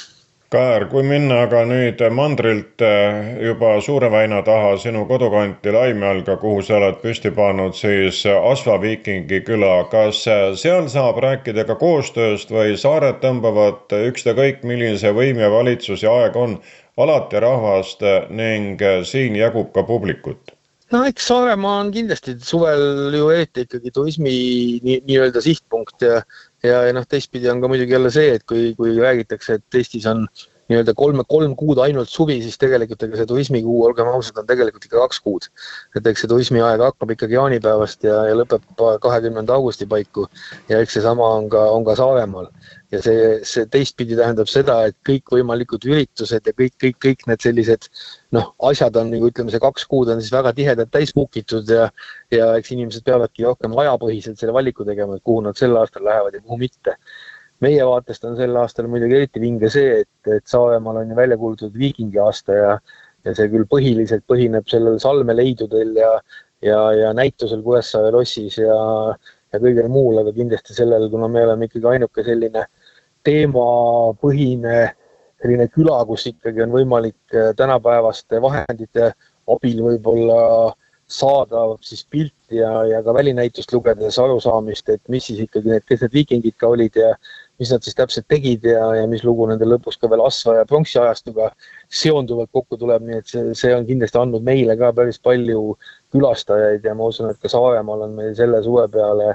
Kaer, 0.54 0.84
kui 0.86 1.02
minna 1.02 1.40
aga 1.48 1.64
nüüd 1.66 2.02
mandrilt 2.14 2.82
eh, 2.86 3.30
juba 3.42 3.72
Suure 3.82 4.06
väina 4.12 4.38
taha 4.46 4.76
sinu 4.78 5.02
kodukanti 5.08 5.72
Laimealga, 5.74 6.36
kuhu 6.38 6.60
sa 6.62 6.76
oled 6.76 7.00
püsti 7.02 7.32
pannud 7.34 7.74
siis 7.74 8.20
Asva 8.30 8.76
Viikingi 8.82 9.40
küla, 9.48 9.72
kas 9.90 10.22
seal 10.62 10.86
saab 10.92 11.18
rääkida 11.24 11.66
ka 11.66 11.74
koostööst 11.80 12.54
või 12.54 12.78
saared 12.78 13.18
tõmbavad 13.24 13.96
ükstakõik 14.12 14.62
millise 14.62 15.10
võim 15.16 15.42
ja 15.42 15.50
valitsus 15.50 16.06
ja 16.06 16.14
aeg 16.22 16.38
on 16.38 16.60
alati 17.02 17.42
rahvast 17.42 18.06
ning 18.30 18.84
siin 19.10 19.34
jagub 19.40 19.74
ka 19.74 19.82
publikut? 19.82 20.53
No 20.94 21.02
eks 21.08 21.28
Saaremaa 21.30 21.76
on 21.82 21.92
kindlasti 21.94 22.36
suvel 22.44 23.14
ju 23.18 23.28
eriti 23.34 23.66
ikkagi 23.66 23.92
turismi 23.94 24.34
nii-öelda 24.84 25.40
nii 25.40 25.48
sihtpunkt 25.50 26.06
ja 26.06 26.20
ja, 26.64 26.80
ja 26.88 26.96
noh, 26.96 27.04
teistpidi 27.08 27.50
on 27.52 27.60
ka 27.60 27.68
muidugi 27.68 27.96
jälle 27.96 28.10
see, 28.14 28.34
et 28.38 28.44
kui, 28.48 28.72
kui 28.78 28.96
räägitakse, 28.96 29.58
et 29.58 29.78
Eestis 29.80 30.06
on 30.08 30.24
nii-öelda 30.70 30.94
kolm, 30.96 31.20
kolm 31.28 31.52
kuud 31.60 31.80
ainult 31.84 32.08
suvi, 32.08 32.38
siis 32.42 32.56
tegelikult 32.60 33.02
ega 33.04 33.18
see 33.20 33.28
turismikuu, 33.28 33.82
olgem 33.84 34.08
ausad, 34.08 34.38
on 34.40 34.48
tegelikult 34.48 34.86
ikka 34.88 35.02
kaks 35.02 35.20
kuud. 35.24 35.48
et 35.96 36.06
eks 36.08 36.24
see 36.24 36.30
turismiaeg 36.30 36.80
hakkab 36.80 37.12
ikkagi 37.12 37.36
jaanipäevast 37.36 38.06
ja, 38.08 38.22
ja 38.30 38.38
lõpeb 38.38 38.64
kahekümnenda 39.04 39.58
augusti 39.58 39.88
paiku 39.90 40.24
ja 40.72 40.80
eks 40.80 40.96
seesama 40.96 41.28
on 41.40 41.50
ka, 41.52 41.66
on 41.74 41.84
ka 41.84 41.98
Saaremaal. 42.00 42.48
Ja 42.92 43.00
see, 43.02 43.20
see 43.48 43.66
teistpidi 43.72 44.16
tähendab 44.18 44.48
seda, 44.50 44.76
et 44.88 44.96
kõikvõimalikud 45.08 45.86
üritused 45.88 46.46
ja 46.46 46.54
kõik, 46.56 46.74
kõik, 46.82 46.98
kõik 47.02 47.24
need 47.30 47.44
sellised 47.44 47.88
noh, 48.36 48.50
asjad 48.70 48.96
on 49.00 49.10
nagu 49.12 49.30
ütleme, 49.30 49.52
see 49.52 49.62
kaks 49.62 49.86
kuud 49.90 50.10
on 50.12 50.20
siis 50.22 50.34
väga 50.34 50.52
tihedalt 50.56 50.92
täis 50.94 51.14
book 51.16 51.36
itud 51.40 51.70
ja 51.70 51.88
ja 52.34 52.50
eks 52.58 52.74
inimesed 52.74 53.06
peavadki 53.06 53.46
rohkem 53.46 53.76
ajapõhiselt 53.84 54.40
selle 54.40 54.54
valiku 54.56 54.86
tegema, 54.88 55.16
et 55.16 55.24
kuhu 55.26 55.44
nad 55.46 55.58
sel 55.58 55.76
aastal 55.80 56.04
lähevad 56.06 56.36
ja 56.36 56.42
kuhu 56.42 56.60
mitte. 56.60 56.96
Meie 57.64 57.84
vaatest 57.86 58.24
on 58.28 58.36
sel 58.36 58.56
aastal 58.60 58.88
muidugi 58.90 59.16
eriti 59.20 59.40
vinge 59.40 59.70
see, 59.72 60.00
et, 60.02 60.32
et 60.36 60.46
Saaremaal 60.50 61.02
on 61.02 61.12
ju 61.12 61.16
välja 61.16 61.38
kuulutatud 61.40 61.78
viikingi 61.78 62.18
aasta 62.20 62.56
ja, 62.58 62.72
ja 63.24 63.36
see 63.36 63.48
küll 63.52 63.68
põhiliselt 63.70 64.26
põhineb 64.30 64.66
sellel 64.70 64.98
salmeleidudel 65.02 65.94
ja, 65.96 66.10
ja, 66.66 66.80
ja 66.98 67.12
näitusel 67.16 67.62
Kuressaare 67.64 68.12
lossis 68.14 68.58
ja, 68.58 68.76
ja 69.54 69.62
kõigel 69.62 69.88
muul, 69.92 70.18
aga 70.20 70.34
kindlasti 70.34 70.76
sellel, 70.76 71.08
kuna 71.12 71.30
me 71.30 71.46
oleme 71.46 71.70
ikkagi 71.70 71.90
ainuke 71.94 72.26
selline 72.26 72.66
teemapõhine 73.24 74.78
selline 75.44 75.68
küla, 75.72 75.98
kus 76.08 76.26
ikkagi 76.30 76.64
on 76.64 76.72
võimalik 76.72 77.36
äh, 77.36 77.52
tänapäevaste 77.58 78.40
vahendite 78.42 79.12
abil 79.50 79.82
võib-olla 79.84 80.72
saada 81.14 81.66
siis 81.84 82.06
pilti 82.10 82.62
ja, 82.62 82.70
ja 82.88 83.02
ka 83.04 83.12
välinäitust 83.14 83.72
lugedes 83.74 84.16
arusaamist, 84.18 84.88
et 84.88 85.02
mis 85.12 85.26
siis 85.28 85.42
ikkagi 85.44 85.74
need, 85.74 85.84
kes 85.88 86.00
need 86.00 86.16
viikingid 86.16 86.56
ka 86.60 86.70
olid 86.72 86.96
ja 86.96 87.12
mis 87.64 87.72
nad 87.72 87.84
siis 87.86 87.96
täpselt 87.96 88.28
tegid 88.28 88.66
ja, 88.68 88.84
ja 88.98 89.08
mis 89.08 89.24
lugu 89.24 89.48
nendel 89.48 89.72
lõpus 89.74 89.96
ka 90.00 90.10
veel 90.12 90.22
Asva 90.26 90.58
ja 90.58 90.68
pronksi 90.68 91.00
ajastuga 91.00 91.48
seonduvalt 91.88 92.52
kokku 92.52 92.76
tuleb, 92.80 93.06
nii 93.08 93.20
et 93.22 93.30
see, 93.30 93.54
see 93.56 93.72
on 93.74 93.88
kindlasti 93.88 94.20
andnud 94.20 94.44
meile 94.44 94.76
ka 94.76 94.92
päris 94.96 95.20
palju 95.24 95.78
külastajaid 96.12 96.84
ja 96.84 96.94
ma 96.94 97.08
usun, 97.08 97.30
et 97.32 97.40
ka 97.40 97.48
Saaremaal 97.48 98.04
on 98.08 98.18
meil 98.20 98.34
selle 98.36 98.60
suve 98.66 98.84
peale 98.92 99.34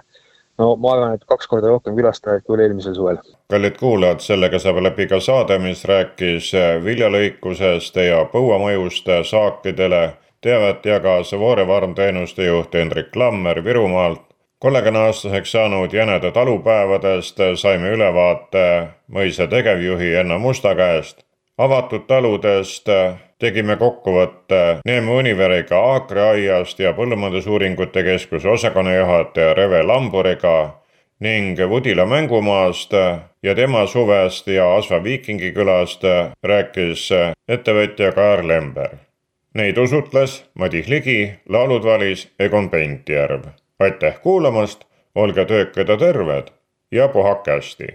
no 0.60 0.70
ma 0.76 0.94
arvan, 0.94 1.18
et 1.18 1.26
kaks 1.26 1.50
korda 1.50 1.72
rohkem 1.72 1.98
külastajaid 1.98 2.46
kui 2.46 2.58
oli 2.58 2.68
eelmisel 2.68 2.96
suvel. 2.96 3.20
kallid 3.50 3.78
kuulajad, 3.82 4.24
sellega 4.24 4.62
saab 4.62 4.82
läbi 4.86 5.08
ka 5.10 5.20
saade, 5.24 5.58
mis 5.64 5.86
rääkis 5.90 6.54
viljalõikusest 6.86 8.02
ja 8.06 8.26
põuamõjust 8.34 9.10
saakidele. 9.32 10.10
teavet 10.42 10.86
jagas 10.86 11.34
Voore 11.36 11.66
farmteenuste 11.68 12.46
juht 12.46 12.74
Hendrik 12.74 13.16
Lammer 13.16 13.64
Virumaalt 13.64 14.22
kolmekümne 14.60 15.00
aastaseks 15.00 15.52
saanud 15.52 15.94
jäneda 15.94 16.32
talupäevadest 16.32 17.38
saime 17.56 17.90
ülevaate 17.96 18.88
mõisa 19.08 19.48
tegevjuhi 19.48 20.16
Enno 20.20 20.40
Musta 20.40 20.76
käest. 20.76 21.24
avatud 21.58 22.04
taludest 22.08 22.90
tegime 23.40 23.76
kokkuvõtte 23.76 24.80
Neeme 24.86 25.12
Univeriga 25.12 25.80
Aakreaiast 25.80 26.80
ja 26.80 26.94
Põllumajandusuuringute 26.94 28.04
Keskuse 28.04 28.50
osakonnajuhataja 28.50 29.54
Reve 29.54 29.84
Lamburiga 29.84 30.74
ning 31.20 31.60
Vudila 31.70 32.06
mängumaast 32.06 32.94
ja 33.44 33.56
tema 33.56 33.86
suvest 33.88 34.48
ja 34.48 34.76
Asva 34.76 35.04
Viikingi 35.04 35.52
külast 35.52 36.04
rääkis 36.44 37.10
ettevõtja 37.48 38.12
Kaar 38.12 38.48
Lember. 38.48 38.90
Neid 39.54 39.78
usutles 39.78 40.44
Madis 40.54 40.88
Ligi, 40.88 41.32
laulud 41.50 41.84
valis 41.84 42.28
Egon 42.40 42.70
Pentjärv 42.70 43.48
aitäh 43.80 44.22
kuulamast, 44.22 44.86
olge 45.16 45.46
töökad 45.46 45.88
ja 45.88 45.98
terved 45.98 46.48
ja 46.92 47.08
puhake 47.08 47.52
hästi 47.52 47.88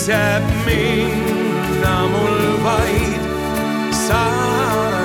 siis 0.00 0.08
jääb 0.08 0.44
minna 0.64 2.08
mul 2.08 2.64
vaid 2.64 3.20
Saaremaale. 3.92 4.99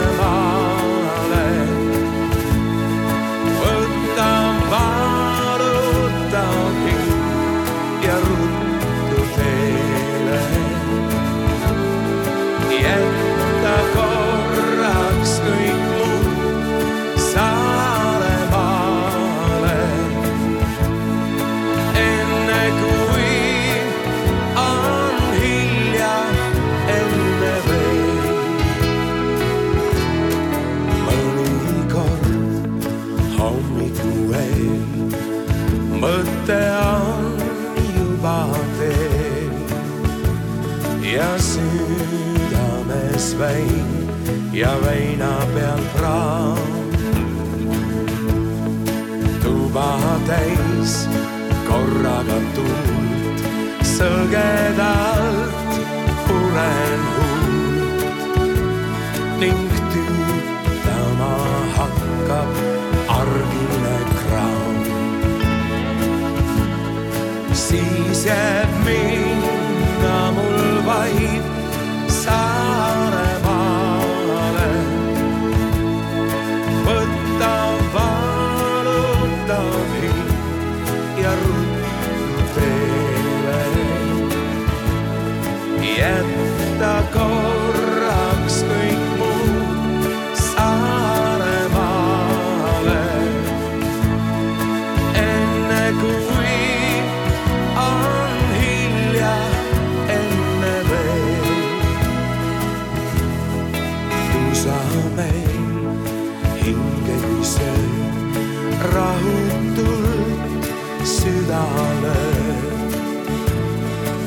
Maale, 111.55 112.17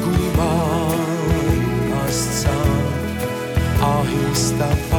kui 0.02 0.24
maailmast 0.36 2.30
saan 2.42 2.84
ahistab 3.92 4.97